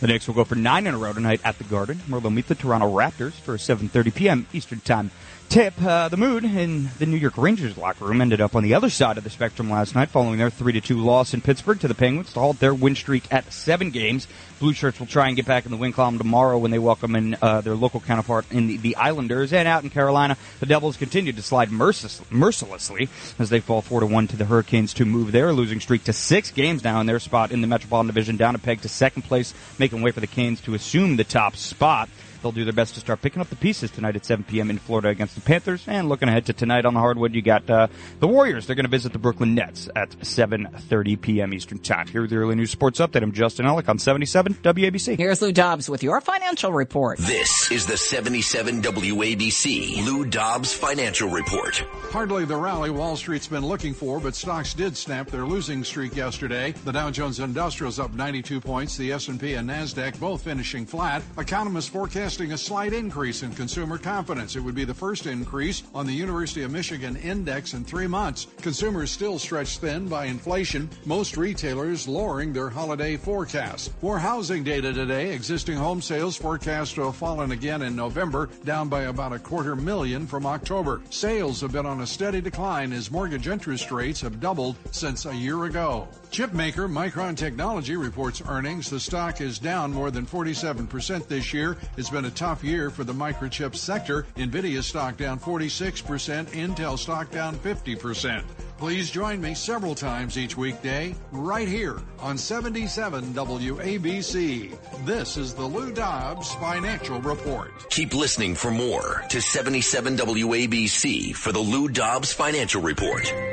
The 0.00 0.06
Knicks 0.06 0.26
will 0.26 0.34
go 0.34 0.44
for 0.44 0.54
nine 0.54 0.86
in 0.86 0.94
a 0.94 0.98
row 0.98 1.12
tonight 1.12 1.42
at 1.44 1.58
the 1.58 1.64
Garden, 1.64 1.98
where 2.08 2.22
they'll 2.22 2.30
meet 2.30 2.48
the 2.48 2.54
Toronto 2.54 2.90
Raptors 2.90 3.32
for 3.32 3.54
a 3.54 3.58
7:30 3.58 4.14
p.m. 4.14 4.46
Eastern 4.52 4.80
Time 4.80 5.10
tip, 5.50 5.82
uh, 5.82 6.08
the 6.08 6.16
mood 6.16 6.44
in 6.44 6.90
the 7.00 7.06
New 7.06 7.16
York 7.16 7.36
Rangers 7.36 7.76
locker 7.76 8.04
room 8.04 8.20
ended 8.20 8.40
up 8.40 8.54
on 8.54 8.62
the 8.62 8.74
other 8.74 8.88
side 8.88 9.18
of 9.18 9.24
the 9.24 9.30
spectrum 9.30 9.68
last 9.68 9.96
night 9.96 10.08
following 10.08 10.38
their 10.38 10.48
3-2 10.48 11.02
loss 11.02 11.34
in 11.34 11.40
Pittsburgh 11.40 11.80
to 11.80 11.88
the 11.88 11.94
Penguins 11.94 12.32
to 12.34 12.38
halt 12.38 12.60
their 12.60 12.72
win 12.72 12.94
streak 12.94 13.24
at 13.32 13.52
seven 13.52 13.90
games. 13.90 14.28
Blue 14.60 14.72
Shirts 14.72 15.00
will 15.00 15.08
try 15.08 15.26
and 15.26 15.34
get 15.34 15.46
back 15.46 15.64
in 15.64 15.72
the 15.72 15.76
win 15.76 15.92
column 15.92 16.18
tomorrow 16.18 16.56
when 16.56 16.70
they 16.70 16.78
welcome 16.78 17.16
in 17.16 17.36
uh, 17.42 17.62
their 17.62 17.74
local 17.74 17.98
counterpart 17.98 18.44
in 18.52 18.68
the, 18.68 18.76
the, 18.76 18.94
Islanders. 18.94 19.52
And 19.52 19.66
out 19.66 19.82
in 19.82 19.90
Carolina, 19.90 20.36
the 20.60 20.66
Devils 20.66 20.96
continue 20.96 21.32
to 21.32 21.42
slide 21.42 21.72
mercilessly 21.72 23.08
as 23.40 23.50
they 23.50 23.58
fall 23.58 23.82
four 23.82 24.00
to 24.00 24.06
one 24.06 24.28
to 24.28 24.36
the 24.36 24.44
Hurricanes 24.44 24.94
to 24.94 25.04
move 25.04 25.32
their 25.32 25.52
losing 25.52 25.80
streak 25.80 26.04
to 26.04 26.12
six 26.12 26.52
games 26.52 26.84
now 26.84 27.00
in 27.00 27.06
their 27.06 27.18
spot 27.18 27.50
in 27.50 27.60
the 27.60 27.66
Metropolitan 27.66 28.06
Division 28.06 28.36
down 28.36 28.54
a 28.54 28.58
peg 28.58 28.82
to 28.82 28.88
second 28.88 29.22
place, 29.22 29.52
making 29.80 29.89
way 29.98 30.10
for 30.10 30.20
the 30.20 30.26
Canes 30.26 30.60
to 30.62 30.74
assume 30.74 31.16
the 31.16 31.24
top 31.24 31.56
spot. 31.56 32.08
They'll 32.42 32.52
do 32.52 32.64
their 32.64 32.72
best 32.72 32.94
to 32.94 33.00
start 33.00 33.20
picking 33.22 33.40
up 33.40 33.48
the 33.48 33.56
pieces 33.56 33.90
tonight 33.90 34.16
at 34.16 34.24
7 34.24 34.44
p.m. 34.44 34.70
in 34.70 34.78
Florida 34.78 35.08
against 35.08 35.34
the 35.34 35.40
Panthers. 35.40 35.84
And 35.86 36.08
looking 36.08 36.28
ahead 36.28 36.46
to 36.46 36.52
tonight 36.52 36.84
on 36.84 36.94
the 36.94 37.00
hardwood, 37.00 37.34
you 37.34 37.42
got 37.42 37.68
uh, 37.68 37.88
the 38.18 38.28
Warriors. 38.28 38.66
They're 38.66 38.76
going 38.76 38.84
to 38.84 38.90
visit 38.90 39.12
the 39.12 39.18
Brooklyn 39.18 39.54
Nets 39.54 39.88
at 39.94 40.10
7:30 40.10 41.20
p.m. 41.20 41.52
Eastern 41.52 41.78
Time. 41.78 42.06
Here 42.06 42.22
with 42.22 42.30
the 42.30 42.36
early 42.36 42.54
news 42.54 42.70
sports 42.70 42.98
update. 43.00 43.22
I'm 43.22 43.32
Justin 43.32 43.66
Ellick 43.66 43.88
on 43.88 43.98
77 43.98 44.54
WABC. 44.54 45.16
Here's 45.16 45.42
Lou 45.42 45.52
Dobbs 45.52 45.88
with 45.88 46.02
your 46.02 46.20
financial 46.20 46.72
report. 46.72 47.18
This 47.18 47.70
is 47.70 47.86
the 47.86 47.96
77 47.96 48.82
WABC 48.82 50.04
Lou 50.04 50.24
Dobbs 50.24 50.72
financial 50.72 51.28
report. 51.28 51.84
Hardly 52.10 52.44
the 52.44 52.56
rally 52.56 52.90
Wall 52.90 53.16
Street's 53.16 53.46
been 53.46 53.66
looking 53.66 53.94
for, 53.94 54.20
but 54.20 54.34
stocks 54.34 54.74
did 54.74 54.96
snap 54.96 55.28
their 55.28 55.44
losing 55.44 55.84
streak 55.84 56.16
yesterday. 56.16 56.72
The 56.84 56.92
Dow 56.92 57.10
Jones 57.10 57.40
Industrials 57.40 57.98
up 57.98 58.14
92 58.14 58.60
points. 58.60 58.96
The 58.96 59.12
S&P 59.12 59.54
and 59.54 59.68
Nasdaq 59.68 60.18
both 60.18 60.42
finishing 60.42 60.86
flat. 60.86 61.22
Economists 61.38 61.88
forecast 61.88 62.29
forecasting 62.30 62.52
a 62.52 62.58
slight 62.58 62.92
increase 62.92 63.42
in 63.42 63.50
consumer 63.54 63.98
confidence. 63.98 64.54
It 64.54 64.60
would 64.60 64.76
be 64.76 64.84
the 64.84 64.94
first 64.94 65.26
increase 65.26 65.82
on 65.92 66.06
the 66.06 66.12
University 66.12 66.62
of 66.62 66.70
Michigan 66.70 67.16
index 67.16 67.74
in 67.74 67.84
three 67.84 68.06
months. 68.06 68.46
Consumers 68.62 69.10
still 69.10 69.36
stretched 69.36 69.80
thin 69.80 70.06
by 70.06 70.26
inflation. 70.26 70.88
Most 71.04 71.36
retailers 71.36 72.06
lowering 72.06 72.52
their 72.52 72.70
holiday 72.70 73.16
forecast. 73.16 73.90
More 74.00 74.20
housing 74.20 74.62
data 74.62 74.92
today. 74.92 75.32
Existing 75.34 75.76
home 75.76 76.00
sales 76.00 76.36
forecast 76.36 76.94
to 76.94 77.06
have 77.06 77.16
fallen 77.16 77.50
again 77.50 77.82
in 77.82 77.96
November, 77.96 78.48
down 78.64 78.88
by 78.88 79.02
about 79.02 79.32
a 79.32 79.38
quarter 79.40 79.74
million 79.74 80.24
from 80.24 80.46
October. 80.46 81.02
Sales 81.10 81.60
have 81.60 81.72
been 81.72 81.84
on 81.84 82.02
a 82.02 82.06
steady 82.06 82.40
decline 82.40 82.92
as 82.92 83.10
mortgage 83.10 83.48
interest 83.48 83.90
rates 83.90 84.20
have 84.20 84.38
doubled 84.38 84.76
since 84.92 85.26
a 85.26 85.34
year 85.34 85.64
ago. 85.64 86.06
Chip 86.30 86.52
maker 86.52 86.88
Micron 86.88 87.36
Technology 87.36 87.96
reports 87.96 88.40
earnings. 88.46 88.88
The 88.88 89.00
stock 89.00 89.40
is 89.40 89.58
down 89.58 89.92
more 89.92 90.12
than 90.12 90.24
47% 90.24 91.26
this 91.26 91.52
year. 91.52 91.76
It's 91.96 92.08
been 92.08 92.26
a 92.26 92.30
tough 92.30 92.62
year 92.62 92.88
for 92.88 93.02
the 93.02 93.12
microchip 93.12 93.74
sector. 93.74 94.26
Nvidia 94.36 94.84
stock 94.84 95.16
down 95.16 95.40
46%, 95.40 96.46
Intel 96.50 96.96
stock 96.96 97.32
down 97.32 97.56
50%. 97.56 98.44
Please 98.78 99.10
join 99.10 99.40
me 99.40 99.54
several 99.54 99.94
times 99.96 100.38
each 100.38 100.56
weekday 100.56 101.16
right 101.32 101.68
here 101.68 102.00
on 102.20 102.38
77 102.38 103.34
WABC. 103.34 105.04
This 105.04 105.36
is 105.36 105.52
the 105.52 105.66
Lou 105.66 105.92
Dobbs 105.92 106.54
Financial 106.54 107.20
Report. 107.20 107.72
Keep 107.90 108.14
listening 108.14 108.54
for 108.54 108.70
more 108.70 109.24
to 109.30 109.42
77 109.42 110.16
WABC 110.16 111.34
for 111.34 111.50
the 111.50 111.58
Lou 111.58 111.88
Dobbs 111.88 112.32
Financial 112.32 112.80
Report. 112.80 113.49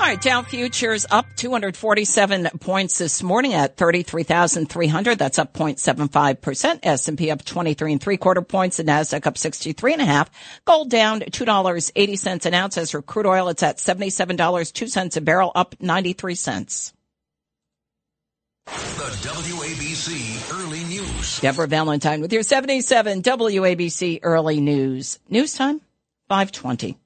All 0.00 0.10
right, 0.10 0.20
Dow 0.20 0.42
futures 0.42 1.06
up 1.10 1.24
247 1.36 2.50
points 2.60 2.98
this 2.98 3.22
morning 3.22 3.54
at 3.54 3.76
33,300. 3.76 5.18
That's 5.18 5.38
up 5.38 5.54
0.75%. 5.54 6.80
S&P 6.82 7.30
up 7.30 7.44
23 7.44 7.92
and 7.92 8.02
three 8.02 8.16
quarter 8.16 8.42
points. 8.42 8.76
The 8.76 8.84
Nasdaq 8.84 9.26
up 9.26 9.38
63 9.38 9.94
and 9.94 10.02
a 10.02 10.04
half. 10.04 10.30
Gold 10.66 10.90
down 10.90 11.20
$2.80 11.20 12.46
an 12.46 12.54
ounce. 12.54 12.76
As 12.76 12.90
for 12.90 13.00
crude 13.02 13.24
oil, 13.24 13.48
it's 13.48 13.62
at 13.62 13.78
$77, 13.78 14.72
2 14.72 14.88
cents 14.88 15.16
a 15.16 15.20
barrel, 15.22 15.52
up 15.54 15.74
93 15.80 16.34
cents. 16.34 16.92
The 18.66 18.72
WABC 18.72 20.52
Early 20.60 20.84
News. 20.84 21.40
Deborah 21.40 21.68
Valentine 21.68 22.20
with 22.20 22.32
your 22.32 22.42
77 22.42 23.22
WABC 23.22 24.20
Early 24.22 24.60
News. 24.60 25.18
News 25.30 25.54
time, 25.54 25.80
520. 26.28 26.98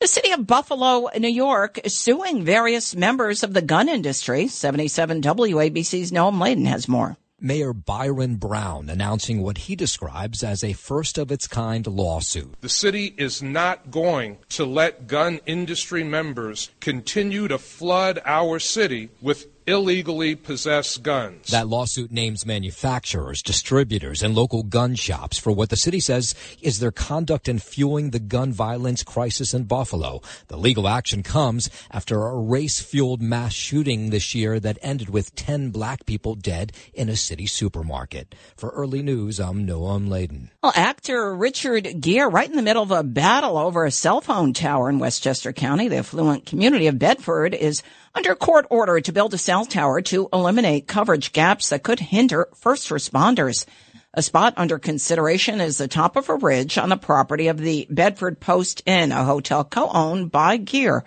The 0.00 0.08
city 0.08 0.30
of 0.30 0.46
Buffalo, 0.46 1.10
New 1.18 1.28
York, 1.28 1.78
is 1.84 1.94
suing 1.94 2.42
various 2.42 2.96
members 2.96 3.42
of 3.42 3.52
the 3.52 3.60
gun 3.60 3.86
industry. 3.86 4.48
77 4.48 5.20
WABC's 5.20 6.10
Noam 6.10 6.40
Laden 6.40 6.64
has 6.64 6.88
more. 6.88 7.18
Mayor 7.38 7.74
Byron 7.74 8.36
Brown 8.36 8.88
announcing 8.88 9.42
what 9.42 9.58
he 9.58 9.76
describes 9.76 10.42
as 10.42 10.64
a 10.64 10.72
first 10.72 11.18
of 11.18 11.30
its 11.30 11.46
kind 11.46 11.86
lawsuit. 11.86 12.54
The 12.62 12.68
city 12.70 13.14
is 13.18 13.42
not 13.42 13.90
going 13.90 14.38
to 14.50 14.64
let 14.64 15.06
gun 15.06 15.40
industry 15.44 16.02
members 16.02 16.70
continue 16.80 17.46
to 17.48 17.58
flood 17.58 18.22
our 18.24 18.58
city 18.58 19.10
with 19.20 19.59
illegally 19.70 20.34
possess 20.34 20.96
guns. 20.96 21.48
That 21.48 21.68
lawsuit 21.68 22.10
names 22.10 22.44
manufacturers, 22.44 23.42
distributors, 23.42 24.22
and 24.22 24.34
local 24.34 24.62
gun 24.62 24.94
shops 24.94 25.38
for 25.38 25.52
what 25.52 25.70
the 25.70 25.76
city 25.76 26.00
says 26.00 26.34
is 26.60 26.78
their 26.78 26.90
conduct 26.90 27.48
in 27.48 27.58
fueling 27.58 28.10
the 28.10 28.18
gun 28.18 28.52
violence 28.52 29.02
crisis 29.02 29.54
in 29.54 29.64
Buffalo. 29.64 30.20
The 30.48 30.56
legal 30.56 30.88
action 30.88 31.22
comes 31.22 31.70
after 31.90 32.26
a 32.26 32.36
race 32.36 32.80
fueled 32.80 33.22
mass 33.22 33.52
shooting 33.52 34.10
this 34.10 34.34
year 34.34 34.60
that 34.60 34.78
ended 34.82 35.08
with 35.08 35.34
10 35.34 35.70
black 35.70 36.04
people 36.04 36.34
dead 36.34 36.72
in 36.92 37.08
a 37.08 37.16
city 37.16 37.46
supermarket. 37.46 38.34
For 38.56 38.70
early 38.70 39.02
news, 39.02 39.38
I'm 39.38 39.66
Noam 39.66 40.08
Laden. 40.08 40.50
Well, 40.62 40.72
actor 40.74 41.34
Richard 41.34 42.00
Gere, 42.00 42.28
right 42.28 42.50
in 42.50 42.56
the 42.56 42.62
middle 42.62 42.82
of 42.82 42.90
a 42.90 43.02
battle 43.02 43.56
over 43.56 43.84
a 43.84 43.90
cell 43.90 44.20
phone 44.20 44.52
tower 44.52 44.90
in 44.90 44.98
Westchester 44.98 45.52
County, 45.52 45.88
the 45.88 45.98
affluent 45.98 46.46
community 46.46 46.88
of 46.88 46.98
Bedford, 46.98 47.54
is 47.54 47.82
under 48.14 48.34
court 48.34 48.66
order 48.70 49.00
to 49.00 49.12
build 49.12 49.32
a 49.34 49.38
cell 49.38 49.59
tower 49.64 50.00
to 50.02 50.28
eliminate 50.32 50.86
coverage 50.86 51.32
gaps 51.32 51.68
that 51.68 51.82
could 51.82 52.00
hinder 52.00 52.48
first 52.54 52.88
responders. 52.88 53.66
A 54.12 54.22
spot 54.22 54.54
under 54.56 54.78
consideration 54.78 55.60
is 55.60 55.78
the 55.78 55.86
top 55.86 56.16
of 56.16 56.28
a 56.28 56.34
ridge 56.34 56.78
on 56.78 56.88
the 56.88 56.96
property 56.96 57.46
of 57.46 57.58
the 57.58 57.86
Bedford 57.88 58.40
Post 58.40 58.82
Inn, 58.84 59.12
a 59.12 59.24
hotel 59.24 59.62
co-owned 59.62 60.32
by 60.32 60.56
Gere. 60.56 61.02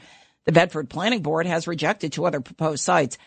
The 0.45 0.53
Bedford 0.53 0.89
Planning 0.89 1.21
Board 1.21 1.45
has 1.45 1.67
rejected 1.67 2.13
two 2.13 2.25
other 2.25 2.39
proposed 2.39 2.83
sites. 2.83 3.17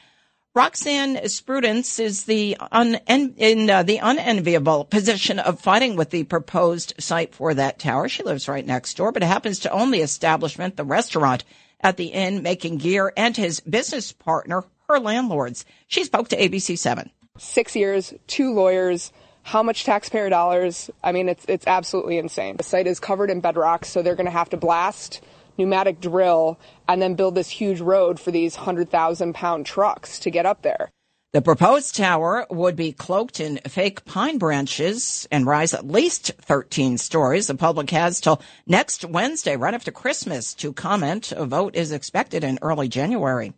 Roxanne 0.55 1.29
Sprudence 1.29 1.99
is 1.99 2.25
the 2.25 2.57
un- 2.73 2.95
in 3.07 3.69
uh, 3.69 3.83
the 3.83 3.99
unenviable 3.99 4.87
position 4.87 5.39
of 5.39 5.61
fighting 5.61 5.97
with 5.97 6.09
the 6.09 6.25
proposed 6.25 6.95
site 6.99 7.35
for 7.35 7.53
that 7.53 7.79
tower. 7.79 8.09
She 8.09 8.23
lives 8.23 8.49
right 8.49 8.65
next 8.65 8.97
door, 8.97 9.13
but 9.13 9.23
happens 9.23 9.59
to 9.61 9.71
own 9.71 9.91
the 9.91 10.01
establishment, 10.01 10.77
the 10.77 10.85
restaurant 10.85 11.45
at 11.83 11.99
the 11.99 12.07
inn, 12.07 12.43
making 12.43 12.79
Gere 12.79 13.13
and 13.19 13.37
his 13.37 13.61
business 13.61 14.13
partner 14.13 14.65
her 14.89 14.99
landlords. 14.99 15.65
She 15.89 16.05
spoke 16.05 16.29
to 16.29 16.37
ABC7. 16.37 17.11
Six 17.39 17.77
years, 17.77 18.15
two 18.27 18.53
lawyers. 18.53 19.13
How 19.43 19.63
much 19.63 19.85
taxpayer 19.85 20.29
dollars? 20.29 20.91
I 21.05 21.13
mean, 21.13 21.29
it's 21.29 21.45
it's 21.49 21.67
absolutely 21.67 22.19
insane. 22.19 22.57
The 22.57 22.65
site 22.65 22.87
is 22.87 22.99
covered 22.99 23.31
in 23.31 23.41
bedrock, 23.41 23.85
so 23.85 24.03
they're 24.03 24.17
going 24.17 24.27
to 24.27 24.33
have 24.33 24.51
to 24.51 24.57
blast 24.57 25.21
pneumatic 25.59 26.01
drill, 26.01 26.59
and 26.89 27.01
then 27.01 27.15
build 27.15 27.35
this 27.35 27.49
huge 27.49 27.81
road 27.81 28.21
for 28.21 28.31
these 28.31 28.57
100,000 28.57 29.35
pound 29.35 29.67
trucks 29.67 30.19
to 30.21 30.31
get 30.31 30.47
up 30.47 30.63
there. 30.63 30.91
The 31.33 31.43
proposed 31.43 31.97
tower 31.97 32.47
would 32.49 32.77
be 32.77 32.93
cloaked 32.93 33.41
in 33.41 33.59
fake 33.69 34.05
pine 34.05 34.39
branches 34.39 35.29
and 35.31 35.45
rise 35.45 35.75
at 35.75 35.87
least 35.87 36.33
13 36.41 36.97
stories. 36.97 37.49
The 37.49 37.55
public 37.55 37.91
has 37.91 38.21
till 38.21 38.41
next 38.67 39.05
Wednesday, 39.05 39.57
right 39.57 39.75
after 39.75 39.91
Christmas, 39.91 40.55
to 40.55 40.73
comment. 40.73 41.33
A 41.33 41.45
vote 41.45 41.75
is 41.75 41.93
expected 41.93 42.43
in 42.43 42.59
early 42.63 42.89
January. 42.89 43.53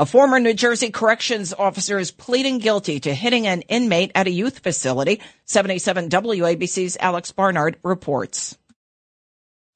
A 0.00 0.06
former 0.06 0.40
New 0.40 0.54
Jersey 0.54 0.90
corrections 0.90 1.52
officer 1.52 1.98
is 1.98 2.10
pleading 2.10 2.56
guilty 2.56 3.00
to 3.00 3.12
hitting 3.12 3.46
an 3.46 3.60
inmate 3.68 4.12
at 4.14 4.26
a 4.26 4.30
youth 4.30 4.60
facility. 4.60 5.20
77 5.44 6.08
WABC's 6.08 6.96
Alex 6.98 7.32
Barnard 7.32 7.76
reports. 7.82 8.56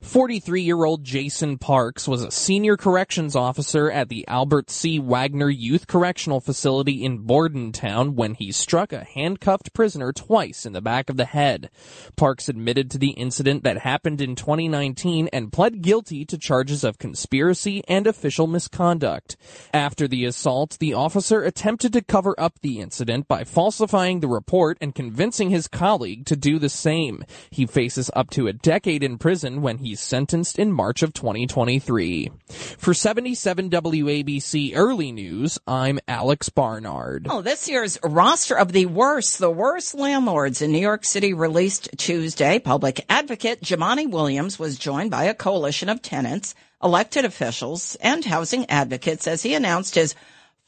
43 0.05 0.61
year 0.61 0.85
old 0.85 1.03
Jason 1.03 1.59
Parks 1.59 2.07
was 2.07 2.23
a 2.23 2.31
senior 2.31 2.77
corrections 2.77 3.35
officer 3.35 3.91
at 3.91 4.11
the 4.11 4.29
Albert 4.29 4.71
C. 4.71 4.99
Wagner 4.99 5.49
Youth 5.49 5.87
Correctional 5.87 6.41
Facility 6.41 7.03
in 7.03 7.19
Bordentown 7.19 8.15
when 8.15 8.35
he 8.35 8.53
struck 8.53 8.93
a 8.93 9.03
handcuffed 9.03 9.73
prisoner 9.73 10.13
twice 10.13 10.67
in 10.67 10.73
the 10.75 10.83
back 10.83 11.09
of 11.09 11.17
the 11.17 11.25
head. 11.25 11.71
Parks 12.17 12.51
admitted 12.51 12.91
to 12.91 12.99
the 12.99 13.13
incident 13.13 13.65
that 13.65 13.79
happened 13.79 14.21
in 14.21 14.37
2019 14.37 15.29
and 15.33 15.53
pled 15.53 15.81
guilty 15.81 16.25
to 16.27 16.39
charges 16.39 16.85
of 16.85 16.99
conspiracy 16.99 17.83
and 17.89 18.07
official 18.07 18.47
misconduct. 18.47 19.37
After 19.73 20.07
the 20.07 20.27
assault, 20.27 20.77
the 20.79 20.95
officer 20.95 21.43
attempted 21.43 21.95
to 21.95 22.03
cover 22.03 22.39
up 22.39 22.61
the 22.61 22.79
incident 22.79 23.27
by 23.27 23.43
falsifying 23.43 24.21
the 24.21 24.29
report 24.29 24.77
and 24.83 24.95
convincing 24.95 25.49
his 25.49 25.67
colleague 25.67 26.27
to 26.27 26.37
do 26.37 26.59
the 26.59 26.69
same. 26.69 27.25
He 27.51 27.67
faces 27.67 28.11
up 28.15 28.31
to 28.31 28.47
a 28.47 28.53
decade 28.53 29.03
in 29.03 29.19
prison 29.19 29.63
when 29.63 29.79
he 29.79 29.94
sentenced 29.95 30.59
in 30.59 30.73
March 30.73 31.03
of 31.03 31.13
2023. 31.13 32.31
For 32.49 32.95
77 32.95 33.71
WABC 33.71 34.73
Early 34.75 35.13
News, 35.13 35.59
I'm 35.67 35.99
Alex 36.07 36.49
Barnard. 36.49 37.27
Oh, 37.29 37.43
this 37.43 37.69
year's 37.69 37.99
roster 38.03 38.57
of 38.57 38.73
the 38.73 38.87
worst, 38.87 39.39
the 39.39 39.51
worst 39.51 39.95
landlords 39.95 40.63
in 40.63 40.73
New 40.73 40.79
York 40.79 41.05
City 41.05 41.33
released 41.33 41.89
Tuesday. 41.97 42.59
Public 42.59 43.05
advocate 43.09 43.61
Jumaane 43.63 44.11
Williams 44.11 44.59
was 44.59 44.79
joined 44.79 45.11
by 45.11 45.25
a 45.25 45.35
coalition 45.35 45.89
of 45.89 46.03
tenants, 46.03 46.55
elected 46.83 47.25
officials, 47.25 47.97
and 47.97 48.25
housing 48.25 48.69
advocates 48.71 49.27
as 49.27 49.43
he 49.43 49.55
announced 49.55 49.95
his 49.95 50.15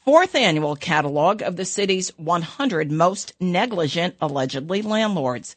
fourth 0.03 0.35
annual 0.35 0.75
catalog 0.75 1.41
of 1.41 1.57
the 1.57 1.65
city's 1.65 2.17
100 2.17 2.89
most 2.89 3.33
negligent, 3.39 4.15
allegedly, 4.21 4.81
landlords. 4.81 5.55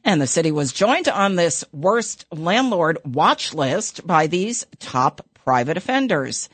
And 0.09 0.19
the 0.19 0.25
city 0.25 0.51
was 0.51 0.73
joined 0.73 1.07
on 1.07 1.35
this 1.35 1.63
worst 1.71 2.25
landlord 2.31 2.97
watch 3.05 3.53
list 3.53 4.07
by 4.07 4.25
these 4.25 4.65
top 4.79 5.21
private 5.35 5.77
offenders. 5.77 6.49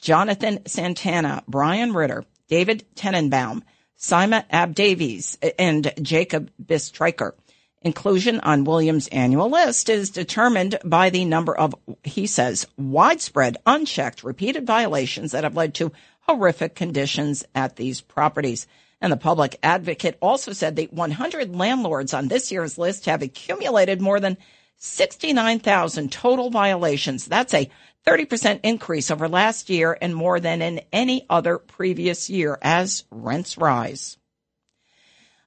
Jonathan 0.00 0.66
Santana, 0.66 1.44
Brian 1.46 1.92
Ritter, 1.92 2.24
David 2.48 2.84
Tenenbaum, 2.96 3.62
Simon 3.94 4.42
Abdavies, 4.52 5.36
and 5.56 5.92
Jacob 6.02 6.50
Bistryker. 6.60 7.34
Inclusion 7.80 8.40
on 8.40 8.64
Williams' 8.64 9.06
annual 9.06 9.50
list 9.50 9.88
is 9.88 10.10
determined 10.10 10.76
by 10.84 11.08
the 11.10 11.24
number 11.24 11.56
of, 11.56 11.76
he 12.02 12.26
says, 12.26 12.66
widespread, 12.76 13.56
unchecked, 13.64 14.24
repeated 14.24 14.66
violations 14.66 15.30
that 15.30 15.44
have 15.44 15.54
led 15.54 15.74
to 15.74 15.92
horrific 16.22 16.74
conditions 16.74 17.44
at 17.54 17.76
these 17.76 18.00
properties. 18.00 18.66
And 19.00 19.12
the 19.12 19.16
public 19.16 19.58
advocate 19.62 20.16
also 20.22 20.52
said 20.52 20.76
the 20.76 20.88
100 20.90 21.54
landlords 21.54 22.14
on 22.14 22.28
this 22.28 22.50
year's 22.50 22.78
list 22.78 23.06
have 23.06 23.22
accumulated 23.22 24.00
more 24.00 24.20
than 24.20 24.38
69,000 24.78 26.10
total 26.10 26.50
violations. 26.50 27.26
That's 27.26 27.54
a 27.54 27.70
30% 28.06 28.60
increase 28.62 29.10
over 29.10 29.28
last 29.28 29.68
year 29.68 29.96
and 30.00 30.14
more 30.14 30.40
than 30.40 30.62
in 30.62 30.80
any 30.92 31.26
other 31.28 31.58
previous 31.58 32.30
year 32.30 32.58
as 32.62 33.04
rents 33.10 33.58
rise. 33.58 34.16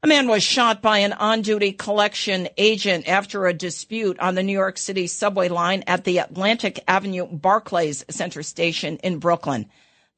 A 0.01 0.07
man 0.07 0.27
was 0.27 0.43
shot 0.43 0.81
by 0.81 0.99
an 0.99 1.11
on-duty 1.11 1.73
collection 1.73 2.47
agent 2.57 3.07
after 3.07 3.47
a 3.47 3.53
dispute 3.53 4.17
on 4.19 4.35
the 4.35 4.43
New 4.43 4.53
York 4.53 4.77
City 4.77 5.07
subway 5.07 5.49
line 5.49 5.83
at 5.87 6.05
the 6.05 6.19
Atlantic 6.19 6.81
Avenue 6.87 7.25
Barclays 7.25 8.05
Center 8.09 8.41
station 8.41 8.97
in 9.03 9.19
Brooklyn. 9.19 9.69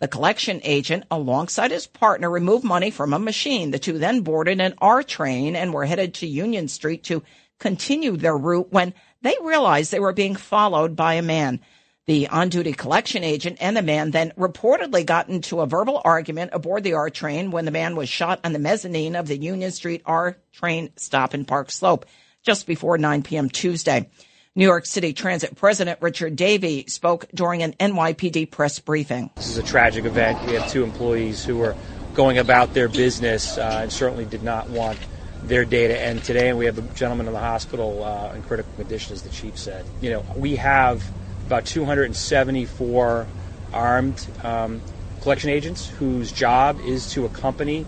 The 0.01 0.07
collection 0.07 0.61
agent, 0.63 1.03
alongside 1.11 1.69
his 1.69 1.85
partner, 1.85 2.27
removed 2.27 2.63
money 2.63 2.89
from 2.89 3.13
a 3.13 3.19
machine. 3.19 3.69
The 3.69 3.77
two 3.77 3.99
then 3.99 4.21
boarded 4.21 4.59
an 4.59 4.73
R 4.79 5.03
train 5.03 5.55
and 5.55 5.71
were 5.71 5.85
headed 5.85 6.15
to 6.15 6.27
Union 6.27 6.67
Street 6.69 7.03
to 7.03 7.21
continue 7.59 8.17
their 8.17 8.35
route 8.35 8.71
when 8.71 8.95
they 9.21 9.35
realized 9.43 9.91
they 9.91 9.99
were 9.99 10.11
being 10.11 10.35
followed 10.35 10.95
by 10.95 11.13
a 11.13 11.21
man. 11.21 11.59
The 12.07 12.27
on 12.29 12.49
duty 12.49 12.73
collection 12.73 13.23
agent 13.23 13.59
and 13.61 13.77
the 13.77 13.83
man 13.83 14.09
then 14.09 14.33
reportedly 14.35 15.05
got 15.05 15.29
into 15.29 15.61
a 15.61 15.67
verbal 15.67 16.01
argument 16.03 16.49
aboard 16.51 16.83
the 16.83 16.93
R 16.93 17.11
train 17.11 17.51
when 17.51 17.65
the 17.65 17.71
man 17.71 17.95
was 17.95 18.09
shot 18.09 18.39
on 18.43 18.53
the 18.53 18.59
mezzanine 18.59 19.15
of 19.15 19.27
the 19.27 19.37
Union 19.37 19.69
Street 19.69 20.01
R 20.07 20.35
train 20.51 20.89
stop 20.95 21.35
in 21.35 21.45
Park 21.45 21.69
Slope 21.69 22.07
just 22.41 22.65
before 22.65 22.97
9 22.97 23.21
p.m. 23.21 23.51
Tuesday. 23.51 24.09
New 24.53 24.65
York 24.65 24.85
City 24.85 25.13
Transit 25.13 25.55
President 25.55 26.01
Richard 26.01 26.35
Davey 26.35 26.83
spoke 26.87 27.25
during 27.33 27.63
an 27.63 27.71
NYPD 27.79 28.51
press 28.51 28.79
briefing. 28.79 29.29
This 29.37 29.47
is 29.47 29.57
a 29.57 29.63
tragic 29.63 30.03
event. 30.03 30.45
We 30.45 30.55
have 30.55 30.69
two 30.69 30.83
employees 30.83 31.45
who 31.45 31.57
were 31.57 31.73
going 32.15 32.37
about 32.37 32.73
their 32.73 32.89
business 32.89 33.57
uh, 33.57 33.79
and 33.83 33.89
certainly 33.89 34.25
did 34.25 34.43
not 34.43 34.69
want 34.69 34.99
their 35.43 35.63
day 35.63 35.87
to 35.87 35.97
end 35.97 36.25
today. 36.25 36.49
And 36.49 36.57
we 36.57 36.65
have 36.65 36.75
the 36.75 36.81
gentleman 36.95 37.27
in 37.27 37.33
the 37.33 37.39
hospital 37.39 38.03
uh, 38.03 38.33
in 38.33 38.43
critical 38.43 38.73
condition, 38.73 39.13
as 39.13 39.21
the 39.21 39.29
chief 39.29 39.57
said. 39.57 39.85
You 40.01 40.09
know, 40.09 40.25
we 40.35 40.57
have 40.57 41.01
about 41.47 41.65
274 41.65 43.27
armed 43.71 44.27
um, 44.43 44.81
collection 45.21 45.49
agents 45.49 45.87
whose 45.87 46.29
job 46.29 46.77
is 46.81 47.09
to 47.13 47.23
accompany 47.23 47.85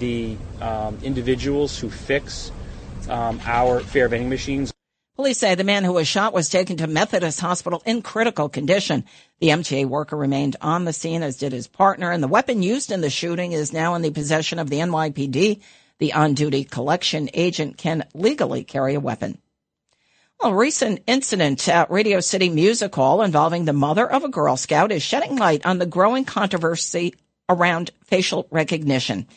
the 0.00 0.36
um, 0.60 0.98
individuals 1.02 1.78
who 1.78 1.88
fix 1.88 2.52
um, 3.08 3.40
our 3.46 3.80
fare 3.80 4.08
vending 4.08 4.28
machines. 4.28 4.73
Police 5.16 5.38
say 5.38 5.54
the 5.54 5.62
man 5.62 5.84
who 5.84 5.92
was 5.92 6.08
shot 6.08 6.32
was 6.32 6.48
taken 6.48 6.76
to 6.78 6.88
Methodist 6.88 7.38
Hospital 7.38 7.80
in 7.86 8.02
critical 8.02 8.48
condition. 8.48 9.04
The 9.38 9.50
MTA 9.50 9.86
worker 9.86 10.16
remained 10.16 10.56
on 10.60 10.84
the 10.84 10.92
scene, 10.92 11.22
as 11.22 11.36
did 11.36 11.52
his 11.52 11.68
partner, 11.68 12.10
and 12.10 12.20
the 12.20 12.28
weapon 12.28 12.64
used 12.64 12.90
in 12.90 13.00
the 13.00 13.10
shooting 13.10 13.52
is 13.52 13.72
now 13.72 13.94
in 13.94 14.02
the 14.02 14.10
possession 14.10 14.58
of 14.58 14.70
the 14.70 14.80
NYPD. 14.80 15.60
The 16.00 16.12
on 16.14 16.34
duty 16.34 16.64
collection 16.64 17.30
agent 17.32 17.76
can 17.76 18.04
legally 18.12 18.64
carry 18.64 18.94
a 18.94 19.00
weapon. 19.00 19.38
A 20.42 20.52
recent 20.52 21.00
incident 21.06 21.68
at 21.68 21.92
Radio 21.92 22.18
City 22.18 22.48
Music 22.48 22.92
Hall 22.92 23.22
involving 23.22 23.66
the 23.66 23.72
mother 23.72 24.10
of 24.10 24.24
a 24.24 24.28
Girl 24.28 24.56
Scout 24.56 24.90
is 24.90 25.04
shedding 25.04 25.36
light 25.36 25.64
on 25.64 25.78
the 25.78 25.86
growing 25.86 26.24
controversy 26.24 27.14
around 27.48 27.92
facial 28.04 28.48
recognition. 28.50 29.28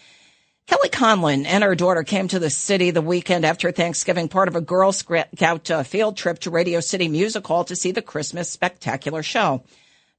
Kelly 0.67 0.89
Conlon 0.89 1.45
and 1.45 1.63
her 1.63 1.75
daughter 1.75 2.03
came 2.03 2.27
to 2.27 2.39
the 2.39 2.49
city 2.49 2.91
the 2.91 3.01
weekend 3.01 3.45
after 3.45 3.71
Thanksgiving, 3.71 4.27
part 4.27 4.49
of 4.49 4.55
a 4.57 4.61
Girl 4.61 4.91
Scout 4.91 5.71
uh, 5.71 5.83
field 5.83 6.17
trip 6.17 6.39
to 6.39 6.51
Radio 6.51 6.81
City 6.81 7.07
Music 7.07 7.47
Hall 7.47 7.63
to 7.63 7.75
see 7.75 7.91
the 7.91 8.01
Christmas 8.01 8.49
Spectacular 8.51 9.23
Show. 9.23 9.63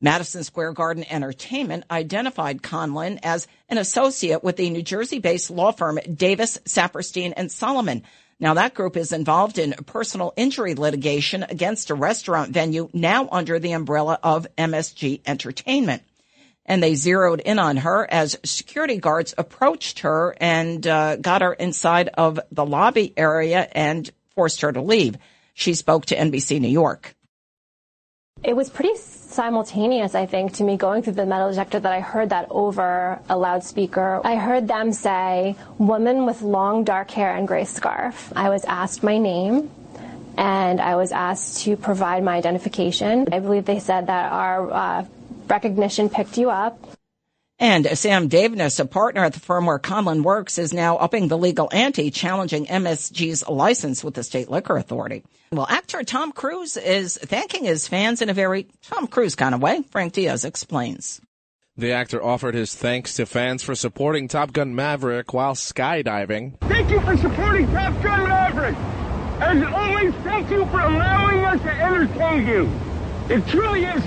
Madison 0.01 0.45
Square 0.45 0.73
Garden 0.73 1.05
Entertainment 1.11 1.85
identified 1.91 2.63
Conlon 2.63 3.19
as 3.23 3.47
an 3.69 3.77
associate 3.77 4.43
with 4.43 4.57
the 4.57 4.71
New 4.71 4.83
Jersey-based 4.83 5.51
law 5.51 5.71
firm 5.71 5.99
Davis, 6.15 6.57
Saperstein, 6.65 7.35
and 7.37 7.53
Solomon, 7.53 8.05
now 8.41 8.55
that 8.55 8.75
group 8.75 8.97
is 8.97 9.13
involved 9.13 9.59
in 9.59 9.73
personal 9.85 10.33
injury 10.37 10.75
litigation 10.75 11.43
against 11.43 11.91
a 11.91 11.95
restaurant 11.95 12.53
venue 12.53 12.89
now 12.93 13.29
under 13.31 13.59
the 13.59 13.73
umbrella 13.73 14.19
of 14.23 14.47
MSG 14.57 15.23
Entertainment. 15.27 16.03
And 16.69 16.81
they 16.81 16.95
zeroed 16.95 17.41
in 17.41 17.59
on 17.59 17.79
her 17.79 18.07
as 18.09 18.39
security 18.45 18.99
guards 18.99 19.35
approached 19.37 20.01
her 20.01 20.37
and 20.41 20.87
uh, 20.87 21.17
got 21.17 21.43
her 21.43 21.55
inside 21.55 22.11
of 22.15 22.39
the 22.53 22.65
lobby 22.65 23.13
area 23.17 23.67
and 23.73 24.09
forced 24.37 24.61
her 24.61 24.71
to 24.71 24.81
leave. 24.81 25.17
She 25.55 25.75
spoke 25.75 26.07
to 26.07 26.17
NBC 26.17 26.61
New 26.61 26.69
York. 26.69 27.17
It 28.45 28.55
was 28.55 28.71
pretty 28.71 28.97
simultaneous, 28.97 30.15
I 30.15 30.27
think, 30.27 30.55
to 30.55 30.65
me 30.65 30.77
going 30.77 31.03
through 31.03 31.15
the 31.15 31.27
metal 31.27 31.51
detector 31.51 31.81
that 31.81 31.93
I 31.93 32.01
heard 32.01 32.31
that 32.31 32.47
over 32.51 33.19
a 33.29 33.37
loudspeaker. 33.37 34.21
I 34.25 34.37
heard 34.37 34.69
them 34.69 34.93
say, 34.93 35.57
woman 35.77 36.25
with 36.25 36.43
long 36.43 36.85
dark 36.85 37.11
hair 37.11 37.35
and 37.35 37.49
gray 37.49 37.65
scarf. 37.65 38.33
I 38.37 38.51
was 38.51 38.65
asked 38.65 39.03
my 39.03 39.19
name 39.19 39.71
and 40.37 40.81
I 40.81 40.95
was 40.95 41.11
asked 41.11 41.65
to 41.65 41.77
provide 41.77 42.23
my 42.23 42.37
identification. 42.37 43.27
I 43.33 43.41
believe 43.41 43.65
they 43.65 43.81
said 43.81 44.07
that 44.07 44.31
our 44.31 44.71
uh, 44.71 45.05
recognition 45.49 46.09
picked 46.09 46.39
you 46.39 46.51
up. 46.51 46.79
And 47.61 47.87
Sam 47.99 48.29
Davis, 48.29 48.79
a 48.79 48.85
partner 48.85 49.25
at 49.25 49.33
the 49.33 49.41
firm 49.41 49.67
where 49.67 49.81
Conlon 49.81 50.23
works, 50.23 50.59
is 50.59 50.73
now 50.73 50.97
upping 50.97 51.27
the 51.27 51.37
legal 51.37 51.69
ante, 51.73 52.11
challenging 52.13 52.67
MSG's 52.67 53.49
license 53.49 54.05
with 54.05 54.15
the 54.15 54.23
state 54.23 54.49
liquor 54.49 54.77
authority. 54.77 55.25
Well, 55.51 55.67
actor 55.69 56.05
Tom 56.05 56.31
Cruise 56.31 56.77
is 56.77 57.17
thanking 57.17 57.65
his 57.65 57.89
fans 57.89 58.23
in 58.23 58.29
a 58.29 58.35
very 58.35 58.69
Tom 58.83 59.09
Cruise 59.09 59.35
kind 59.35 59.57
of 59.57 59.63
way. 59.63 59.83
Frank 59.91 60.13
Diaz 60.13 60.45
explains. 60.45 61.21
The 61.77 61.93
actor 61.93 62.23
offered 62.23 62.55
his 62.55 62.75
thanks 62.75 63.15
to 63.15 63.27
fans 63.27 63.63
for 63.63 63.75
supporting 63.75 64.29
Top 64.29 64.53
Gun 64.53 64.75
Maverick 64.75 65.33
while 65.33 65.55
skydiving. 65.55 66.61
Thank 66.61 66.91
you 66.91 67.01
for 67.01 67.17
supporting 67.17 67.67
Top 67.73 68.01
Gun 68.03 68.29
Maverick. 68.29 68.77
As 69.41 69.63
always, 69.73 70.15
thank 70.25 70.51
you 70.51 70.67
for 70.67 70.81
allowing 70.81 71.45
us 71.45 71.61
to 71.63 71.71
entertain 71.71 72.47
you. 72.47 72.71
It 73.29 73.47
truly 73.47 73.85
is 73.85 74.03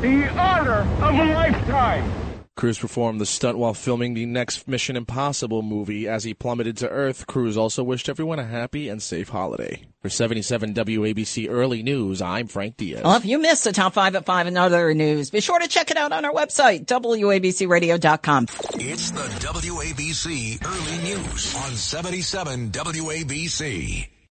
the 0.00 0.28
honor 0.38 0.80
of 1.02 1.14
a 1.14 1.24
lifetime. 1.32 2.28
Cruise 2.58 2.78
performed 2.78 3.20
the 3.20 3.26
stunt 3.26 3.56
while 3.56 3.72
filming 3.72 4.14
the 4.14 4.26
next 4.26 4.66
Mission 4.66 4.96
Impossible 4.96 5.62
movie. 5.62 6.08
As 6.08 6.24
he 6.24 6.34
plummeted 6.34 6.76
to 6.78 6.88
Earth, 6.88 7.24
Cruise 7.28 7.56
also 7.56 7.84
wished 7.84 8.08
everyone 8.08 8.40
a 8.40 8.44
happy 8.44 8.88
and 8.88 9.00
safe 9.00 9.28
holiday. 9.28 9.84
For 10.02 10.08
77 10.08 10.74
WABC 10.74 11.48
Early 11.48 11.84
News, 11.84 12.20
I'm 12.20 12.48
Frank 12.48 12.76
Diaz. 12.76 13.02
Well, 13.04 13.16
if 13.16 13.24
you 13.24 13.38
missed 13.38 13.62
the 13.62 13.70
top 13.72 13.92
five 13.94 14.16
at 14.16 14.26
five 14.26 14.48
and 14.48 14.58
other 14.58 14.92
news, 14.92 15.30
be 15.30 15.40
sure 15.40 15.60
to 15.60 15.68
check 15.68 15.92
it 15.92 15.96
out 15.96 16.10
on 16.10 16.24
our 16.24 16.32
website, 16.32 16.86
WABCRadio.com. 16.86 18.46
It's 18.74 19.10
the 19.12 19.20
WABC 19.20 20.66
Early 20.66 21.14
News 21.14 21.54
on 21.54 21.76
77 21.76 22.70
WABC. 22.72 24.08